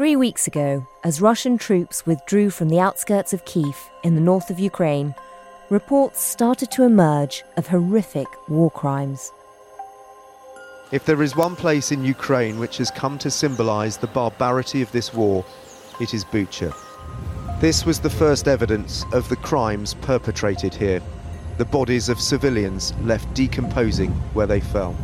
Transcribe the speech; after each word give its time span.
Three 0.00 0.16
weeks 0.16 0.46
ago, 0.46 0.86
as 1.04 1.20
Russian 1.20 1.58
troops 1.58 2.06
withdrew 2.06 2.48
from 2.48 2.70
the 2.70 2.80
outskirts 2.80 3.34
of 3.34 3.44
Kiev 3.44 3.76
in 4.02 4.14
the 4.14 4.20
north 4.22 4.48
of 4.48 4.58
Ukraine, 4.58 5.14
reports 5.68 6.22
started 6.22 6.70
to 6.70 6.84
emerge 6.84 7.44
of 7.58 7.66
horrific 7.66 8.26
war 8.48 8.70
crimes. 8.70 9.30
If 10.90 11.04
there 11.04 11.22
is 11.22 11.36
one 11.36 11.54
place 11.54 11.92
in 11.92 12.02
Ukraine 12.02 12.58
which 12.58 12.78
has 12.78 12.90
come 12.90 13.18
to 13.18 13.30
symbolise 13.30 13.98
the 13.98 14.06
barbarity 14.06 14.80
of 14.80 14.90
this 14.90 15.12
war, 15.12 15.44
it 16.00 16.14
is 16.14 16.24
Bucha. 16.24 16.74
This 17.60 17.84
was 17.84 18.00
the 18.00 18.08
first 18.08 18.48
evidence 18.48 19.04
of 19.12 19.28
the 19.28 19.36
crimes 19.36 19.92
perpetrated 19.92 20.72
here. 20.72 21.02
The 21.58 21.66
bodies 21.66 22.08
of 22.08 22.18
civilians 22.18 22.94
left 23.02 23.34
decomposing 23.34 24.12
where 24.32 24.46
they 24.46 24.60
fell. 24.60 24.96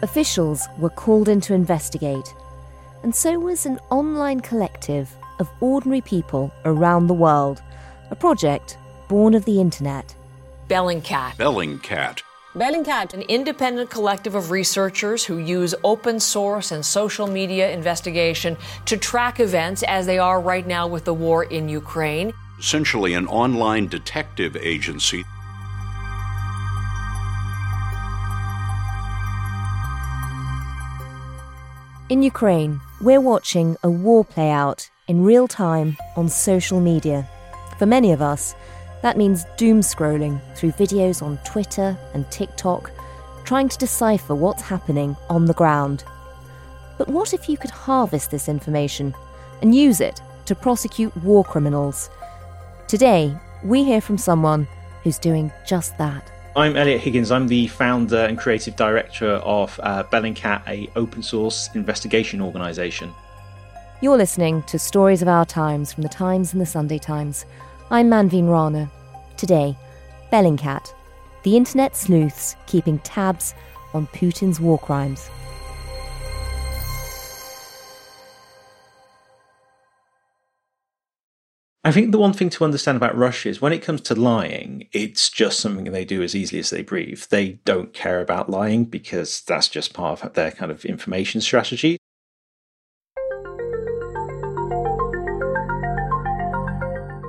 Officials 0.00 0.68
were 0.78 0.90
called 0.90 1.28
in 1.28 1.40
to 1.40 1.54
investigate, 1.54 2.32
and 3.02 3.12
so 3.12 3.36
was 3.36 3.66
an 3.66 3.80
online 3.90 4.38
collective 4.38 5.12
of 5.40 5.50
ordinary 5.60 6.00
people 6.00 6.52
around 6.64 7.08
the 7.08 7.14
world, 7.14 7.60
a 8.12 8.14
project 8.14 8.78
born 9.08 9.34
of 9.34 9.44
the 9.44 9.60
internet. 9.60 10.14
Bellingcat. 10.68 11.34
Bellingcat. 11.34 12.22
Bellingcat, 12.54 13.12
an 13.12 13.22
independent 13.22 13.90
collective 13.90 14.36
of 14.36 14.52
researchers 14.52 15.24
who 15.24 15.38
use 15.38 15.74
open 15.82 16.20
source 16.20 16.70
and 16.70 16.86
social 16.86 17.26
media 17.26 17.72
investigation 17.72 18.56
to 18.84 18.96
track 18.96 19.40
events 19.40 19.82
as 19.82 20.06
they 20.06 20.18
are 20.18 20.40
right 20.40 20.66
now 20.66 20.86
with 20.86 21.04
the 21.06 21.14
war 21.14 21.42
in 21.42 21.68
Ukraine. 21.68 22.32
Essentially, 22.60 23.14
an 23.14 23.26
online 23.26 23.88
detective 23.88 24.56
agency. 24.56 25.24
In 32.10 32.22
Ukraine, 32.22 32.80
we're 33.02 33.20
watching 33.20 33.76
a 33.82 33.90
war 33.90 34.24
play 34.24 34.48
out 34.48 34.88
in 35.08 35.24
real 35.24 35.46
time 35.46 35.94
on 36.16 36.30
social 36.30 36.80
media. 36.80 37.28
For 37.78 37.84
many 37.84 38.12
of 38.12 38.22
us, 38.22 38.54
that 39.02 39.18
means 39.18 39.44
doom 39.58 39.80
scrolling 39.80 40.40
through 40.56 40.72
videos 40.72 41.22
on 41.22 41.36
Twitter 41.44 41.98
and 42.14 42.24
TikTok, 42.30 42.90
trying 43.44 43.68
to 43.68 43.76
decipher 43.76 44.34
what's 44.34 44.62
happening 44.62 45.18
on 45.28 45.44
the 45.44 45.52
ground. 45.52 46.02
But 46.96 47.08
what 47.08 47.34
if 47.34 47.46
you 47.46 47.58
could 47.58 47.70
harvest 47.70 48.30
this 48.30 48.48
information 48.48 49.14
and 49.60 49.74
use 49.74 50.00
it 50.00 50.22
to 50.46 50.54
prosecute 50.54 51.14
war 51.18 51.44
criminals? 51.44 52.08
Today, 52.86 53.36
we 53.62 53.84
hear 53.84 54.00
from 54.00 54.16
someone 54.16 54.66
who's 55.02 55.18
doing 55.18 55.52
just 55.66 55.98
that. 55.98 56.32
I'm 56.58 56.76
Eliot 56.76 57.00
Higgins. 57.00 57.30
I'm 57.30 57.46
the 57.46 57.68
founder 57.68 58.24
and 58.24 58.36
creative 58.36 58.74
director 58.74 59.34
of 59.44 59.78
uh, 59.80 60.02
Bellingcat, 60.02 60.66
a 60.66 60.90
open 60.96 61.22
source 61.22 61.70
investigation 61.76 62.40
organisation. 62.40 63.14
You're 64.02 64.16
listening 64.16 64.64
to 64.64 64.76
Stories 64.76 65.22
of 65.22 65.28
Our 65.28 65.46
Times 65.46 65.92
from 65.92 66.02
the 66.02 66.08
Times 66.08 66.52
and 66.52 66.60
the 66.60 66.66
Sunday 66.66 66.98
Times. 66.98 67.46
I'm 67.92 68.10
Manveen 68.10 68.50
Rana. 68.50 68.90
Today, 69.36 69.76
Bellingcat, 70.32 70.92
the 71.44 71.56
internet 71.56 71.96
sleuths 71.96 72.56
keeping 72.66 72.98
tabs 72.98 73.54
on 73.94 74.08
Putin's 74.08 74.58
war 74.58 74.80
crimes. 74.80 75.30
I 81.84 81.92
think 81.92 82.10
the 82.10 82.18
one 82.18 82.32
thing 82.32 82.50
to 82.50 82.64
understand 82.64 82.96
about 82.96 83.16
Russia 83.16 83.48
is 83.48 83.62
when 83.62 83.72
it 83.72 83.82
comes 83.82 84.00
to 84.02 84.14
lying, 84.16 84.88
it's 84.92 85.30
just 85.30 85.60
something 85.60 85.84
they 85.84 86.04
do 86.04 86.22
as 86.22 86.34
easily 86.34 86.58
as 86.58 86.70
they 86.70 86.82
breathe. 86.82 87.22
They 87.30 87.60
don't 87.64 87.92
care 87.92 88.20
about 88.20 88.50
lying 88.50 88.84
because 88.84 89.42
that's 89.42 89.68
just 89.68 89.94
part 89.94 90.24
of 90.24 90.34
their 90.34 90.50
kind 90.50 90.72
of 90.72 90.84
information 90.84 91.40
strategy. 91.40 91.96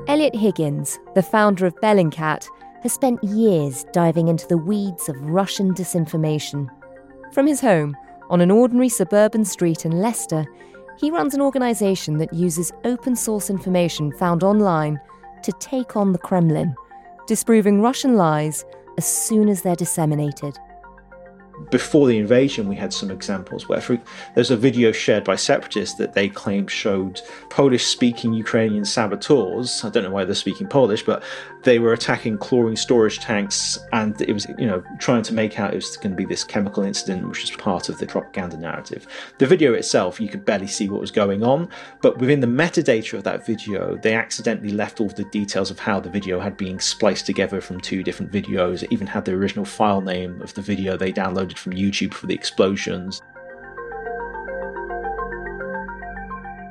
Eliot 0.08 0.36
Higgins, 0.36 0.98
the 1.14 1.22
founder 1.22 1.68
of 1.68 1.76
Bellingcat, 1.76 2.48
has 2.82 2.92
spent 2.92 3.24
years 3.24 3.86
diving 3.94 4.30
into 4.30 4.48
the 4.48 4.58
weeds 4.58 5.08
of 5.10 5.22
Russian 5.22 5.76
disinformation. 5.76 6.68
From 7.34 7.46
his 7.46 7.62
home 7.62 7.96
on 8.32 8.42
an 8.42 8.50
ordinary 8.50 8.90
suburban 8.90 9.46
street 9.46 9.86
in 9.86 9.92
Leicester, 9.92 10.44
he 11.00 11.12
runs 11.12 11.34
an 11.34 11.42
organisation 11.42 12.18
that 12.18 12.34
uses 12.34 12.74
open 12.84 13.16
source 13.16 13.50
information 13.50 14.12
found 14.12 14.44
online 14.44 15.00
to 15.44 15.52
take 15.60 15.96
on 15.96 16.12
the 16.12 16.20
Kremlin, 16.20 16.76
disproving 17.26 17.82
Russian 17.82 18.16
lies 18.16 18.66
as 18.98 19.06
soon 19.06 19.48
as 19.48 19.62
they're 19.62 19.76
disseminated 19.76 20.58
before 21.72 22.08
the 22.08 22.18
invasion, 22.18 22.68
we 22.68 22.76
had 22.76 22.94
some 22.94 23.12
examples 23.12 23.68
where 23.68 23.82
for, 23.82 24.00
there's 24.36 24.52
a 24.52 24.58
video 24.58 24.92
shared 24.92 25.24
by 25.24 25.36
separatists 25.36 25.98
that 25.98 26.14
they 26.14 26.30
claim 26.30 26.68
showed 26.68 27.22
Polish 27.50 27.86
speaking 27.86 28.34
Ukrainian 28.34 28.86
saboteurs. 28.86 29.84
I 29.84 29.90
don't 29.90 30.04
know 30.04 30.12
why 30.12 30.26
they're 30.26 30.36
speaking 30.36 30.68
Polish, 30.68 31.04
but 31.04 31.24
they 31.64 31.80
were 31.80 31.94
attacking 31.94 32.38
chlorine 32.38 32.76
storage 32.76 33.20
tanks 33.20 33.78
and 33.92 34.20
it 34.22 34.32
was, 34.32 34.48
you 34.58 34.66
know, 34.66 34.84
trying 35.00 35.24
to 35.24 35.34
make 35.34 35.60
out 35.60 35.74
it 35.74 35.76
was 35.76 35.98
going 35.98 36.12
to 36.12 36.18
be 36.18 36.26
this 36.26 36.44
chemical 36.44 36.84
incident, 36.84 37.28
which 37.28 37.42
was 37.42 37.52
part 37.52 37.90
of 37.90 37.98
the 37.98 38.08
propaganda 38.08 38.58
narrative. 38.58 39.06
The 39.38 39.46
video 39.46 39.74
itself, 39.74 40.20
you 40.20 40.30
could 40.30 40.46
barely 40.46 40.68
see 40.68 40.90
what 40.90 41.02
was 41.02 41.12
going 41.12 41.44
on, 41.44 41.70
but 42.02 42.18
within 42.18 42.40
the 42.40 42.48
metadata 42.48 43.14
of 43.14 43.24
that 43.24 43.46
video, 43.46 43.98
they 43.98 44.14
accidentally 44.14 44.72
left 44.72 45.02
all 45.02 45.10
the 45.10 45.26
details 45.26 45.72
of 45.72 45.80
how 45.80 46.00
the 46.00 46.10
video 46.10 46.40
had 46.40 46.58
been 46.58 46.80
spliced 46.80 47.26
together 47.26 47.62
from 47.62 47.80
two 47.82 48.04
different 48.04 48.32
videos. 48.32 48.84
It 48.84 48.92
even 48.92 49.08
had 49.08 49.26
the 49.26 49.34
original 49.34 49.66
file 49.66 50.02
name 50.02 50.42
of 50.42 50.54
the 50.54 50.62
video 50.62 50.96
they 50.96 51.12
downloaded 51.12 51.49
from 51.58 51.74
YouTube 51.74 52.14
for 52.14 52.28
the 52.28 52.36
explosions. 52.36 53.22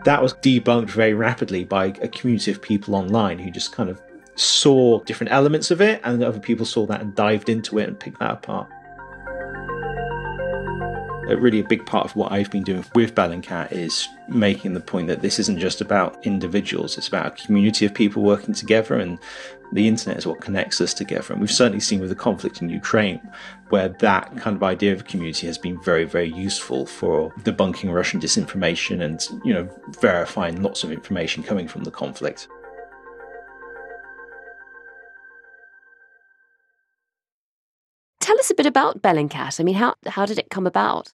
That 0.05 0.23
was 0.23 0.35
debunked 0.35 0.91
very 0.91 1.15
rapidly 1.15 1.65
by 1.65 1.87
a 1.87 2.09
community 2.09 2.51
of 2.51 2.63
people 2.63 2.95
online 2.95 3.39
who 3.39 3.51
just 3.51 3.73
kind 3.73 3.91
of 3.91 4.01
saw 4.37 5.03
different 5.05 5.33
elements 5.33 5.71
of 5.71 5.81
it, 5.81 6.01
and 6.05 6.23
other 6.23 6.39
people 6.39 6.65
saw 6.65 6.87
that 6.87 7.01
and 7.01 7.15
dived 7.15 7.49
into 7.49 7.79
it 7.79 7.89
and 7.89 7.99
picked 7.99 8.21
that 8.21 8.31
apart. 8.31 8.69
A 11.29 11.37
really 11.37 11.61
a 11.61 11.65
big 11.65 11.85
part 11.85 12.07
of 12.07 12.17
what 12.17 12.33
I've 12.33 12.51
been 12.51 12.63
doing 12.63 12.83
with 12.95 13.15
Bellingcat 13.15 13.73
is 13.73 14.09
making 14.29 14.73
the 14.73 14.81
point 14.81 15.09
that 15.09 15.21
this 15.21 15.39
isn't 15.39 15.59
just 15.59 15.83
about 15.83 16.25
individuals, 16.25 16.97
it's 16.97 17.09
about 17.09 17.27
a 17.27 17.45
community 17.45 17.85
of 17.85 17.93
people 17.93 18.23
working 18.23 18.55
together, 18.55 18.95
and 18.95 19.19
the 19.73 19.87
internet 19.87 20.19
is 20.19 20.27
what 20.27 20.41
connects 20.41 20.81
us 20.81 20.95
together. 20.95 21.33
And 21.33 21.41
we've 21.41 21.51
certainly 21.51 21.81
seen 21.81 22.01
with 22.01 22.09
the 22.09 22.15
conflict 22.15 22.63
in 22.63 22.69
Ukraine 22.69 23.21
where 23.69 23.89
that 23.89 24.37
kind 24.39 24.57
of 24.57 24.63
idea 24.63 24.93
of 24.93 25.05
community 25.05 25.47
has 25.47 25.59
been 25.59 25.81
very, 25.83 26.05
very 26.05 26.33
useful 26.33 26.87
for 26.87 27.31
debunking 27.41 27.93
Russian 27.93 28.21
disinformation 28.21 29.03
and, 29.03 29.27
you 29.45 29.53
know, 29.53 29.69
verifying 30.01 30.63
lots 30.63 30.85
of 30.85 30.93
information 30.93 31.43
coming 31.43 31.69
from 31.69 31.85
the 31.85 31.91
conflict. 31.91 32.49
Tell 38.21 38.39
us 38.39 38.51
a 38.51 38.55
bit 38.55 38.67
about 38.67 39.03
Bellingcat. 39.03 39.61
I 39.61 39.65
mean, 39.65 39.75
how, 39.75 39.95
how 40.07 40.27
did 40.27 40.39
it 40.39 40.51
come 40.51 40.67
about? 40.67 41.13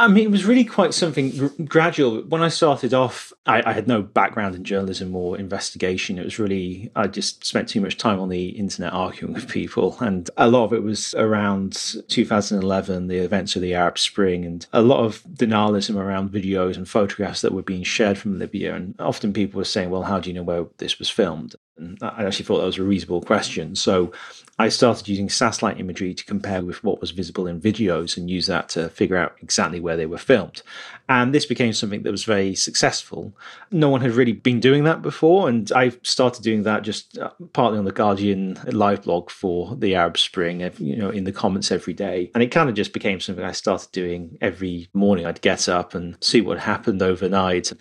I 0.00 0.08
mean, 0.08 0.24
it 0.24 0.30
was 0.30 0.46
really 0.46 0.64
quite 0.64 0.94
something 0.94 1.30
gr- 1.30 1.62
gradual. 1.64 2.22
When 2.22 2.42
I 2.42 2.48
started 2.48 2.94
off, 2.94 3.34
I, 3.44 3.62
I, 3.66 3.72
had 3.74 3.86
no 3.86 4.00
background 4.00 4.54
in 4.54 4.64
journalism 4.64 5.14
or 5.14 5.36
investigation. 5.36 6.18
It 6.18 6.24
was 6.24 6.38
really, 6.38 6.90
I 6.96 7.06
just 7.06 7.44
spent 7.44 7.68
too 7.68 7.82
much 7.82 7.98
time 7.98 8.18
on 8.18 8.30
the 8.30 8.48
internet 8.48 8.94
arguing 8.94 9.34
with 9.34 9.48
people. 9.48 9.98
And 10.00 10.30
a 10.38 10.48
lot 10.48 10.64
of 10.64 10.72
it 10.72 10.82
was 10.82 11.14
around 11.14 11.74
2011, 12.08 13.08
the 13.08 13.18
events 13.18 13.56
of 13.56 13.62
the 13.62 13.74
Arab 13.74 13.98
Spring, 13.98 14.46
and 14.46 14.66
a 14.72 14.80
lot 14.80 15.04
of 15.04 15.22
denialism 15.24 15.96
around 15.96 16.30
videos 16.30 16.76
and 16.76 16.88
photographs 16.88 17.42
that 17.42 17.52
were 17.52 17.62
being 17.62 17.82
shared 17.82 18.16
from 18.16 18.38
Libya. 18.38 18.74
And 18.74 18.94
often 18.98 19.34
people 19.34 19.58
were 19.58 19.64
saying, 19.64 19.90
well, 19.90 20.04
how 20.04 20.18
do 20.18 20.30
you 20.30 20.34
know 20.34 20.42
where 20.42 20.64
this 20.78 20.98
was 20.98 21.10
filmed? 21.10 21.56
And 21.80 21.98
I 22.02 22.24
actually 22.24 22.44
thought 22.44 22.58
that 22.58 22.66
was 22.66 22.78
a 22.78 22.82
reasonable 22.82 23.22
question. 23.22 23.74
So 23.74 24.12
I 24.58 24.68
started 24.68 25.08
using 25.08 25.30
satellite 25.30 25.80
imagery 25.80 26.12
to 26.12 26.24
compare 26.24 26.62
with 26.62 26.84
what 26.84 27.00
was 27.00 27.12
visible 27.12 27.46
in 27.46 27.60
videos 27.60 28.18
and 28.18 28.28
use 28.28 28.46
that 28.46 28.68
to 28.70 28.90
figure 28.90 29.16
out 29.16 29.34
exactly 29.40 29.80
where 29.80 29.96
they 29.96 30.04
were 30.04 30.18
filmed. 30.18 30.62
And 31.08 31.34
this 31.34 31.46
became 31.46 31.72
something 31.72 32.02
that 32.02 32.10
was 32.10 32.24
very 32.24 32.54
successful. 32.54 33.32
No 33.70 33.88
one 33.88 34.02
had 34.02 34.12
really 34.12 34.34
been 34.34 34.60
doing 34.60 34.84
that 34.84 35.00
before. 35.00 35.48
And 35.48 35.72
I 35.72 35.92
started 36.02 36.42
doing 36.42 36.64
that 36.64 36.82
just 36.82 37.16
uh, 37.16 37.30
partly 37.54 37.78
on 37.78 37.86
the 37.86 37.92
Guardian 37.92 38.58
live 38.66 39.04
blog 39.04 39.30
for 39.30 39.74
the 39.74 39.94
Arab 39.94 40.18
Spring, 40.18 40.60
you 40.78 40.96
know, 40.96 41.08
in 41.08 41.24
the 41.24 41.32
comments 41.32 41.72
every 41.72 41.94
day. 41.94 42.30
And 42.34 42.42
it 42.42 42.50
kind 42.50 42.68
of 42.68 42.74
just 42.74 42.92
became 42.92 43.18
something 43.18 43.44
I 43.44 43.52
started 43.52 43.90
doing 43.92 44.36
every 44.42 44.88
morning. 44.92 45.24
I'd 45.24 45.40
get 45.40 45.68
up 45.68 45.94
and 45.94 46.16
see 46.20 46.42
what 46.42 46.58
happened 46.58 47.00
overnight. 47.00 47.72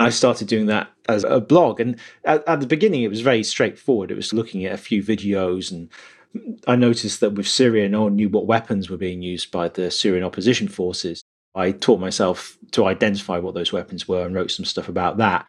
I 0.00 0.10
started 0.10 0.48
doing 0.48 0.66
that 0.66 0.88
as 1.08 1.24
a 1.24 1.40
blog. 1.40 1.80
And 1.80 1.96
at, 2.24 2.46
at, 2.48 2.60
the 2.60 2.66
beginning, 2.66 3.02
it 3.02 3.08
was 3.08 3.20
very 3.20 3.42
straightforward. 3.42 4.10
It 4.10 4.16
was 4.16 4.32
looking 4.32 4.64
at 4.64 4.72
a 4.72 4.78
few 4.78 5.02
videos. 5.02 5.70
And 5.70 5.90
I 6.66 6.76
noticed 6.76 7.20
that 7.20 7.34
with 7.34 7.46
Syria, 7.46 7.88
no 7.88 8.02
one 8.04 8.16
knew 8.16 8.28
what 8.28 8.46
weapons 8.46 8.88
were 8.88 8.96
being 8.96 9.22
used 9.22 9.50
by 9.50 9.68
the 9.68 9.90
Syrian 9.90 10.24
opposition 10.24 10.68
forces. 10.68 11.22
I 11.54 11.72
taught 11.72 12.00
myself 12.00 12.56
to 12.72 12.86
identify 12.86 13.38
what 13.38 13.54
those 13.54 13.72
weapons 13.72 14.06
were 14.06 14.24
and 14.24 14.34
wrote 14.34 14.50
some 14.52 14.64
stuff 14.64 14.88
about 14.88 15.18
that. 15.18 15.46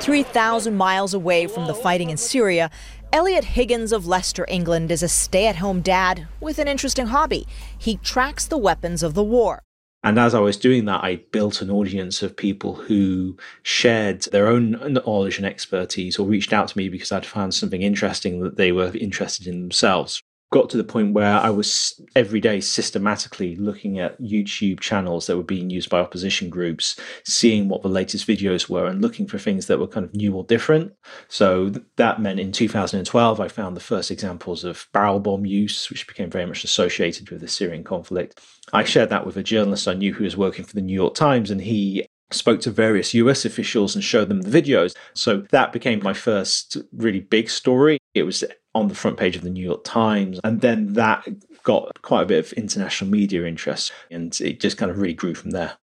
3,000 0.00 0.74
miles 0.74 1.12
away 1.12 1.46
from 1.46 1.66
the 1.66 1.74
fighting 1.74 2.08
in 2.08 2.16
Syria, 2.16 2.70
Eliot 3.12 3.44
Higgins 3.44 3.92
of 3.92 4.06
Leicester, 4.06 4.46
England, 4.48 4.90
is 4.90 5.02
a 5.02 5.08
stay 5.08 5.46
at 5.46 5.56
home 5.56 5.82
dad 5.82 6.26
with 6.40 6.58
an 6.58 6.68
interesting 6.68 7.06
hobby. 7.06 7.46
He 7.76 7.96
tracks 7.96 8.46
the 8.46 8.56
weapons 8.56 9.02
of 9.02 9.14
the 9.14 9.24
war. 9.24 9.62
And 10.02 10.18
as 10.18 10.34
I 10.34 10.40
was 10.40 10.56
doing 10.56 10.86
that, 10.86 11.04
I 11.04 11.16
built 11.30 11.60
an 11.60 11.70
audience 11.70 12.22
of 12.22 12.36
people 12.36 12.74
who 12.74 13.36
shared 13.62 14.22
their 14.22 14.48
own 14.48 14.70
knowledge 14.94 15.36
and 15.36 15.46
expertise 15.46 16.18
or 16.18 16.26
reached 16.26 16.54
out 16.54 16.68
to 16.68 16.78
me 16.78 16.88
because 16.88 17.12
I'd 17.12 17.26
found 17.26 17.54
something 17.54 17.82
interesting 17.82 18.40
that 18.40 18.56
they 18.56 18.72
were 18.72 18.96
interested 18.96 19.46
in 19.46 19.60
themselves 19.60 20.22
got 20.50 20.68
to 20.70 20.76
the 20.76 20.84
point 20.84 21.14
where 21.14 21.36
I 21.36 21.50
was 21.50 22.00
every 22.16 22.40
day 22.40 22.60
systematically 22.60 23.54
looking 23.54 24.00
at 24.00 24.20
YouTube 24.20 24.80
channels 24.80 25.26
that 25.26 25.36
were 25.36 25.44
being 25.44 25.70
used 25.70 25.88
by 25.88 26.00
opposition 26.00 26.50
groups, 26.50 26.98
seeing 27.24 27.68
what 27.68 27.82
the 27.82 27.88
latest 27.88 28.26
videos 28.26 28.68
were, 28.68 28.86
and 28.86 29.00
looking 29.00 29.28
for 29.28 29.38
things 29.38 29.66
that 29.66 29.78
were 29.78 29.86
kind 29.86 30.04
of 30.04 30.14
new 30.14 30.34
or 30.34 30.44
different. 30.44 30.92
So 31.28 31.72
that 31.96 32.20
meant 32.20 32.40
in 32.40 32.50
2012, 32.50 33.40
I 33.40 33.48
found 33.48 33.76
the 33.76 33.80
first 33.80 34.10
examples 34.10 34.64
of 34.64 34.88
barrel 34.92 35.20
bomb 35.20 35.46
use, 35.46 35.88
which 35.88 36.08
became 36.08 36.30
very 36.30 36.46
much 36.46 36.64
associated 36.64 37.30
with 37.30 37.40
the 37.40 37.48
Syrian 37.48 37.84
conflict. 37.84 38.40
I 38.72 38.82
shared 38.82 39.10
that 39.10 39.26
with 39.26 39.36
a 39.36 39.42
journalist 39.44 39.86
I 39.86 39.94
knew 39.94 40.14
who 40.14 40.24
was 40.24 40.36
working 40.36 40.64
for 40.64 40.74
the 40.74 40.82
New 40.82 40.94
York 40.94 41.14
Times, 41.14 41.50
and 41.50 41.60
he 41.60 42.06
spoke 42.32 42.60
to 42.60 42.70
various 42.70 43.14
US 43.14 43.44
officials 43.44 43.94
and 43.94 44.02
showed 44.02 44.28
them 44.28 44.42
the 44.42 44.62
videos. 44.62 44.96
So 45.14 45.44
that 45.50 45.72
became 45.72 46.00
my 46.02 46.12
first 46.12 46.76
really 46.92 47.20
big 47.20 47.50
story. 47.50 47.99
It 48.14 48.24
was 48.24 48.42
on 48.74 48.88
the 48.88 48.94
front 48.94 49.16
page 49.16 49.36
of 49.36 49.42
the 49.42 49.50
New 49.50 49.64
York 49.64 49.84
Times. 49.84 50.40
And 50.42 50.60
then 50.60 50.94
that 50.94 51.26
got 51.62 52.02
quite 52.02 52.22
a 52.22 52.26
bit 52.26 52.44
of 52.44 52.52
international 52.54 53.10
media 53.10 53.44
interest 53.46 53.92
and 54.10 54.36
it 54.40 54.60
just 54.60 54.76
kind 54.76 54.90
of 54.90 54.98
really 54.98 55.14
grew 55.14 55.34
from 55.34 55.50
there. 55.50 55.76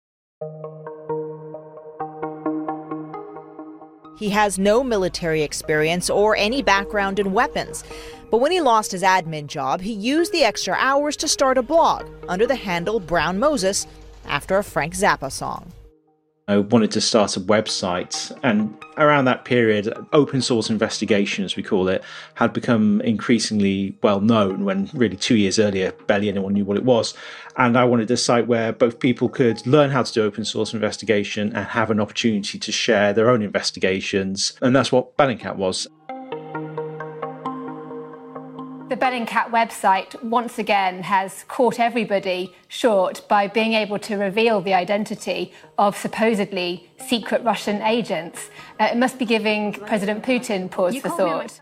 He 4.16 4.30
has 4.30 4.58
no 4.58 4.84
military 4.84 5.42
experience 5.42 6.08
or 6.08 6.36
any 6.36 6.62
background 6.62 7.18
in 7.18 7.32
weapons. 7.32 7.82
But 8.30 8.38
when 8.38 8.52
he 8.52 8.60
lost 8.60 8.92
his 8.92 9.02
admin 9.02 9.48
job, 9.48 9.80
he 9.80 9.92
used 9.92 10.32
the 10.32 10.44
extra 10.44 10.74
hours 10.78 11.16
to 11.16 11.28
start 11.28 11.58
a 11.58 11.62
blog 11.62 12.08
under 12.28 12.46
the 12.46 12.54
handle 12.54 13.00
Brown 13.00 13.38
Moses 13.38 13.86
after 14.24 14.56
a 14.56 14.64
Frank 14.64 14.94
Zappa 14.94 15.30
song. 15.30 15.72
I 16.46 16.58
wanted 16.58 16.90
to 16.90 17.00
start 17.00 17.38
a 17.38 17.40
website, 17.40 18.30
and 18.42 18.76
around 18.98 19.24
that 19.24 19.46
period, 19.46 19.90
open 20.12 20.42
source 20.42 20.68
investigation, 20.68 21.42
as 21.42 21.56
we 21.56 21.62
call 21.62 21.88
it, 21.88 22.04
had 22.34 22.52
become 22.52 23.00
increasingly 23.00 23.96
well 24.02 24.20
known. 24.20 24.66
When 24.66 24.90
really 24.92 25.16
two 25.16 25.36
years 25.36 25.58
earlier, 25.58 25.92
barely 26.06 26.28
anyone 26.28 26.52
knew 26.52 26.66
what 26.66 26.76
it 26.76 26.84
was. 26.84 27.14
And 27.56 27.78
I 27.78 27.84
wanted 27.84 28.10
a 28.10 28.18
site 28.18 28.46
where 28.46 28.74
both 28.74 28.98
people 28.98 29.30
could 29.30 29.66
learn 29.66 29.90
how 29.90 30.02
to 30.02 30.12
do 30.12 30.22
open 30.22 30.44
source 30.44 30.74
investigation 30.74 31.54
and 31.56 31.64
have 31.64 31.90
an 31.90 31.98
opportunity 31.98 32.58
to 32.58 32.72
share 32.72 33.14
their 33.14 33.30
own 33.30 33.40
investigations. 33.40 34.52
And 34.60 34.76
that's 34.76 34.92
what 34.92 35.16
Bellingcat 35.16 35.56
was. 35.56 35.88
The 38.94 39.00
Bellingcat 39.00 39.50
website 39.50 40.22
once 40.22 40.56
again 40.56 41.02
has 41.02 41.44
caught 41.48 41.80
everybody 41.80 42.54
short 42.68 43.26
by 43.28 43.48
being 43.48 43.72
able 43.72 43.98
to 43.98 44.16
reveal 44.16 44.60
the 44.60 44.74
identity 44.74 45.52
of 45.76 45.96
supposedly 45.96 46.88
secret 47.08 47.42
Russian 47.42 47.82
agents. 47.82 48.50
Uh, 48.78 48.90
it 48.92 48.96
must 48.96 49.18
be 49.18 49.24
giving 49.24 49.72
President 49.72 50.22
Putin 50.22 50.70
pause 50.70 50.94
you 50.94 51.00
for 51.00 51.08
thought. 51.08 51.60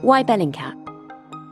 Why 0.00 0.22
Bellingcat? 0.22 0.79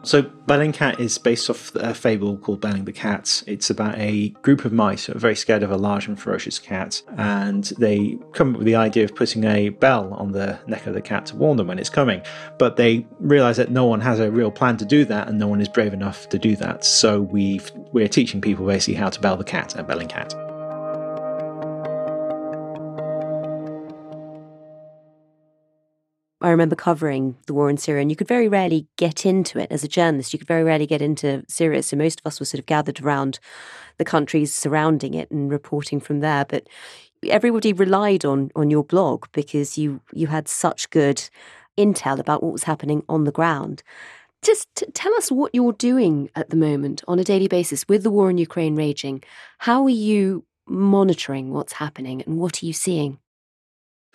So 0.04 0.22
Bellingcat 0.22 1.00
is 1.00 1.18
based 1.18 1.50
off 1.50 1.74
a 1.74 1.92
fable 1.92 2.38
called 2.38 2.60
Belling 2.60 2.84
the 2.84 2.92
Cat. 2.92 3.42
It's 3.46 3.68
about 3.68 3.98
a 3.98 4.30
group 4.42 4.64
of 4.64 4.72
mice 4.72 5.06
who 5.06 5.14
are 5.14 5.18
very 5.18 5.36
scared 5.36 5.62
of 5.62 5.70
a 5.70 5.76
large 5.76 6.06
and 6.06 6.18
ferocious 6.18 6.58
cat, 6.58 7.02
and 7.16 7.64
they 7.78 8.18
come 8.32 8.52
up 8.52 8.58
with 8.58 8.66
the 8.66 8.76
idea 8.76 9.04
of 9.04 9.14
putting 9.14 9.44
a 9.44 9.70
bell 9.70 10.14
on 10.14 10.32
the 10.32 10.58
neck 10.66 10.86
of 10.86 10.94
the 10.94 11.02
cat 11.02 11.26
to 11.26 11.36
warn 11.36 11.56
them 11.56 11.66
when 11.66 11.78
it's 11.78 11.90
coming. 11.90 12.22
But 12.58 12.76
they 12.76 13.06
realise 13.18 13.56
that 13.56 13.70
no 13.70 13.86
one 13.86 14.00
has 14.00 14.20
a 14.20 14.30
real 14.30 14.50
plan 14.50 14.76
to 14.78 14.84
do 14.84 15.04
that, 15.06 15.28
and 15.28 15.38
no 15.38 15.48
one 15.48 15.60
is 15.60 15.68
brave 15.68 15.92
enough 15.92 16.28
to 16.30 16.38
do 16.38 16.56
that. 16.56 16.84
So 16.84 17.20
we 17.20 17.60
we're 17.92 18.08
teaching 18.08 18.40
people 18.40 18.66
basically 18.66 18.94
how 18.94 19.10
to 19.10 19.20
bell 19.20 19.36
the 19.36 19.44
cat 19.44 19.76
at 19.76 19.86
Bellingcat. 19.86 20.47
I 26.40 26.50
remember 26.50 26.76
covering 26.76 27.37
the 27.46 27.55
war 27.55 27.69
in 27.69 27.76
Syria, 27.79 28.02
and 28.02 28.11
you 28.11 28.17
could 28.17 28.29
very 28.29 28.46
rarely 28.46 28.87
get 28.96 29.26
into 29.26 29.58
it 29.58 29.73
as 29.73 29.82
a 29.82 29.88
journalist. 29.88 30.32
You 30.32 30.38
could 30.38 30.46
very 30.46 30.62
rarely 30.62 30.87
get 30.87 31.02
into 31.02 31.43
Syria. 31.49 31.82
So 31.82 31.96
most 31.96 32.20
of 32.20 32.26
us 32.26 32.38
were 32.38 32.46
sort 32.46 32.61
of 32.61 32.67
gathered 32.67 33.00
around 33.00 33.40
the 33.96 34.05
countries 34.05 34.55
surrounding 34.55 35.14
it 35.14 35.30
and 35.33 35.50
reporting 35.50 35.99
from 36.00 36.21
there. 36.21 36.45
But 36.45 36.68
everybody 37.26 37.73
relied 37.73 38.25
on 38.25 38.50
on 38.54 38.71
your 38.71 38.85
blog 38.85 39.26
because 39.33 39.76
you 39.76 40.00
you 40.12 40.28
had 40.28 40.47
such 40.47 40.90
good 40.90 41.28
intel 41.76 42.18
about 42.21 42.42
what 42.42 42.52
was 42.52 42.64
happening 42.64 43.02
on 43.09 43.25
the 43.25 43.33
ground. 43.33 43.83
Just 44.42 44.85
tell 44.95 45.12
us 45.14 45.33
what 45.33 45.52
you're 45.52 45.73
doing 45.73 46.30
at 46.37 46.50
the 46.50 46.57
moment 46.57 47.02
on 47.09 47.18
a 47.18 47.25
daily 47.25 47.49
basis 47.49 47.88
with 47.88 48.04
the 48.04 48.11
war 48.11 48.30
in 48.30 48.38
Ukraine 48.38 48.76
raging. 48.76 49.23
How 49.59 49.83
are 49.83 49.88
you 49.88 50.45
monitoring 50.68 51.50
what's 51.50 51.73
happening 51.73 52.23
and 52.23 52.38
what 52.38 52.62
are 52.62 52.66
you 52.66 52.73
seeing? 52.73 53.18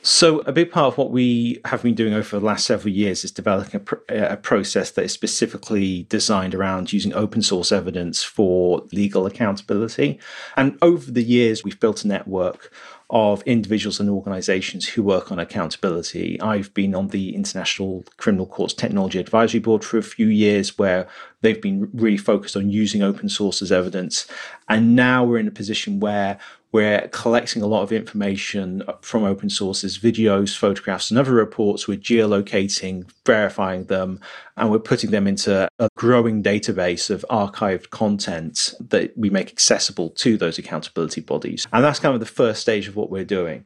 So, 0.05 0.39
a 0.39 0.51
big 0.51 0.69
part 0.69 0.87
of 0.91 0.97
what 0.97 1.11
we 1.11 1.61
have 1.63 1.81
been 1.81 1.95
doing 1.95 2.13
over 2.13 2.37
the 2.37 2.45
last 2.45 2.65
several 2.65 2.93
years 2.93 3.23
is 3.23 3.31
developing 3.31 3.75
a, 3.75 3.79
pr- 3.79 3.95
uh, 4.09 4.27
a, 4.31 4.35
process 4.35 4.91
that 4.91 5.05
is 5.05 5.13
specifically 5.13 6.03
designed 6.09 6.53
around 6.53 6.91
using 6.91 7.13
open 7.13 7.41
source 7.41 7.71
evidence 7.71 8.21
for 8.21 8.83
legal 8.91 9.25
accountability. 9.25 10.19
And 10.57 10.77
over 10.81 11.09
the 11.09 11.23
years, 11.23 11.63
we've 11.63 11.79
built 11.79 12.03
a 12.03 12.09
network 12.09 12.69
of 13.11 13.43
individuals 13.43 14.01
and 14.01 14.09
organizations 14.09 14.89
who 14.89 15.03
work 15.03 15.31
on 15.31 15.39
accountability. 15.39 16.37
I've 16.41 16.73
been 16.73 16.93
on 16.95 17.07
the 17.07 17.33
International 17.33 18.03
Criminal 18.17 18.45
Courts 18.45 18.73
Technology 18.73 19.19
Advisory 19.19 19.61
Board 19.61 19.85
for 19.85 19.97
a 19.97 20.03
few 20.03 20.27
years, 20.27 20.77
where 20.77 21.07
they've 21.39 21.61
been 21.61 21.89
really 21.93 22.17
focused 22.17 22.57
on 22.57 22.69
using 22.69 23.01
open 23.01 23.29
source 23.29 23.61
as 23.61 23.71
evidence. 23.71 24.27
And 24.67 24.97
now 24.97 25.23
we're 25.23 25.37
in 25.37 25.47
a 25.47 25.51
position 25.51 26.01
where 26.01 26.39
we're 26.73 27.07
collecting 27.09 27.61
a 27.61 27.67
lot 27.67 27.83
of 27.83 27.91
information 27.91 28.83
from 29.01 29.23
open 29.23 29.49
sources, 29.49 29.99
videos, 29.99 30.57
photographs, 30.57 31.11
and 31.11 31.19
other 31.19 31.31
reports. 31.31 31.87
We're 31.87 31.99
geolocating, 31.99 33.09
verifying 33.25 33.85
them, 33.85 34.19
and 34.57 34.71
we're 34.71 34.79
putting 34.79 35.11
them 35.11 35.27
into 35.27 35.69
a 35.77 35.87
growing 35.95 36.41
database 36.41 37.11
of 37.11 37.23
archived 37.29 37.91
content 37.91 38.73
that 38.79 39.15
we 39.15 39.29
make 39.29 39.51
accessible 39.51 40.09
to 40.09 40.35
those 40.35 40.57
accountability 40.57 41.21
bodies. 41.21 41.67
And 41.71 41.83
that's 41.83 41.99
kind 41.99 42.15
of 42.15 42.19
the 42.19 42.25
first 42.25 42.61
stage 42.61 42.87
of 42.87 42.95
what 42.95 43.11
we're 43.11 43.23
doing 43.23 43.65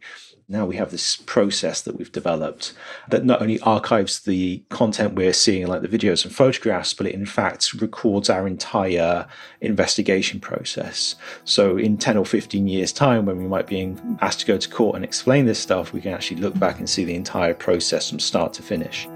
now 0.49 0.65
we 0.65 0.77
have 0.77 0.91
this 0.91 1.17
process 1.17 1.81
that 1.81 1.97
we've 1.97 2.11
developed 2.11 2.73
that 3.09 3.25
not 3.25 3.41
only 3.41 3.59
archives 3.61 4.21
the 4.21 4.63
content 4.69 5.15
we're 5.15 5.33
seeing, 5.33 5.67
like 5.67 5.81
the 5.81 5.89
videos 5.89 6.23
and 6.23 6.33
photographs, 6.33 6.93
but 6.93 7.05
it 7.05 7.13
in 7.13 7.25
fact 7.25 7.73
records 7.73 8.29
our 8.29 8.47
entire 8.47 9.27
investigation 9.59 10.39
process. 10.39 11.15
So 11.43 11.77
in 11.77 11.97
10 11.97 12.17
or 12.17 12.25
15 12.25 12.67
years' 12.67 12.93
time, 12.93 13.25
when 13.25 13.37
we 13.37 13.47
might 13.47 13.67
be 13.67 13.93
asked 14.21 14.39
to 14.41 14.45
go 14.45 14.57
to 14.57 14.69
court 14.69 14.95
and 14.95 15.03
explain 15.03 15.45
this 15.45 15.59
stuff, 15.59 15.91
we 15.91 15.99
can 15.99 16.13
actually 16.13 16.39
look 16.39 16.57
back 16.57 16.79
and 16.79 16.89
see 16.89 17.03
the 17.03 17.15
entire 17.15 17.53
process 17.53 18.09
from 18.09 18.19
start 18.19 18.53
to 18.53 18.63
finish. 18.63 19.07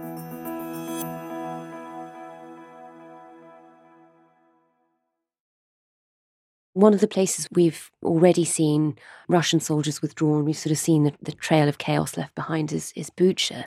One 6.74 6.94
of 6.94 7.02
the 7.02 7.08
places 7.08 7.48
we've 7.52 7.92
already 8.04 8.46
seen 8.46 8.98
Russian 9.28 9.60
soldiers 9.60 10.02
withdrawn, 10.02 10.46
we've 10.46 10.58
sort 10.58 10.72
of 10.72 10.78
seen 10.78 11.04
the, 11.04 11.14
the 11.22 11.34
trail 11.34 11.68
of 11.68 11.78
chaos 11.78 12.16
left 12.16 12.34
behind 12.36 12.72
is, 12.72 12.94
is 12.96 13.10
Bucha. 13.10 13.66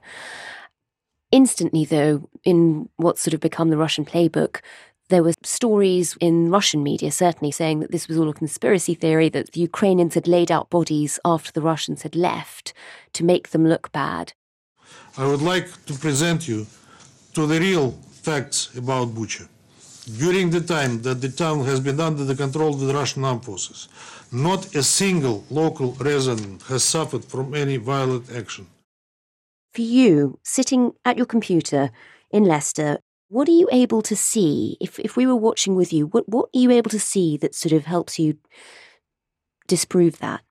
Instantly, 1.30 1.84
though, 1.84 2.28
in 2.44 2.88
what's 2.96 3.20
sort 3.20 3.34
of 3.34 3.40
become 3.40 3.68
the 3.68 3.76
Russian 3.76 4.04
playbook, 4.04 4.60
there 5.10 5.22
were 5.22 5.34
stories 5.42 6.16
in 6.18 6.50
Russian 6.50 6.82
media, 6.82 7.10
certainly, 7.10 7.50
saying 7.50 7.80
that 7.80 7.90
this 7.92 8.08
was 8.08 8.18
all 8.18 8.30
a 8.30 8.34
conspiracy 8.34 8.94
theory, 8.94 9.28
that 9.28 9.52
the 9.52 9.60
Ukrainians 9.60 10.14
had 10.14 10.26
laid 10.26 10.50
out 10.50 10.70
bodies 10.70 11.18
after 11.24 11.52
the 11.52 11.60
Russians 11.60 12.02
had 12.02 12.16
left 12.16 12.72
to 13.12 13.24
make 13.24 13.50
them 13.50 13.66
look 13.66 13.92
bad. 13.92 14.32
I 15.18 15.26
would 15.26 15.42
like 15.42 15.68
to 15.86 15.94
present 15.94 16.48
you 16.48 16.66
to 17.34 17.46
the 17.46 17.60
real 17.60 17.90
facts 18.22 18.74
about 18.76 19.08
Bucha. 19.14 19.48
During 20.04 20.50
the 20.50 20.60
time 20.60 21.00
that 21.02 21.22
the 21.22 21.30
town 21.30 21.64
has 21.64 21.80
been 21.80 21.98
under 21.98 22.24
the 22.24 22.34
control 22.34 22.74
of 22.74 22.80
the 22.80 22.92
Russian 22.92 23.24
armed 23.24 23.44
forces, 23.44 23.88
not 24.30 24.74
a 24.74 24.82
single 24.82 25.44
local 25.48 25.92
resident 25.92 26.62
has 26.64 26.84
suffered 26.84 27.24
from 27.24 27.54
any 27.54 27.78
violent 27.78 28.30
action. 28.30 28.66
For 29.72 29.80
you, 29.80 30.38
sitting 30.42 30.92
at 31.06 31.16
your 31.16 31.26
computer 31.26 31.90
in 32.30 32.44
Leicester, 32.44 32.98
what 33.28 33.48
are 33.48 33.52
you 33.52 33.66
able 33.72 34.02
to 34.02 34.14
see? 34.14 34.76
If, 34.78 34.98
if 34.98 35.16
we 35.16 35.26
were 35.26 35.34
watching 35.36 35.74
with 35.74 35.90
you, 35.90 36.06
what, 36.08 36.28
what 36.28 36.50
are 36.54 36.58
you 36.58 36.70
able 36.70 36.90
to 36.90 37.00
see 37.00 37.38
that 37.38 37.54
sort 37.54 37.72
of 37.72 37.86
helps 37.86 38.18
you 38.18 38.36
disprove 39.66 40.18
that? 40.18 40.42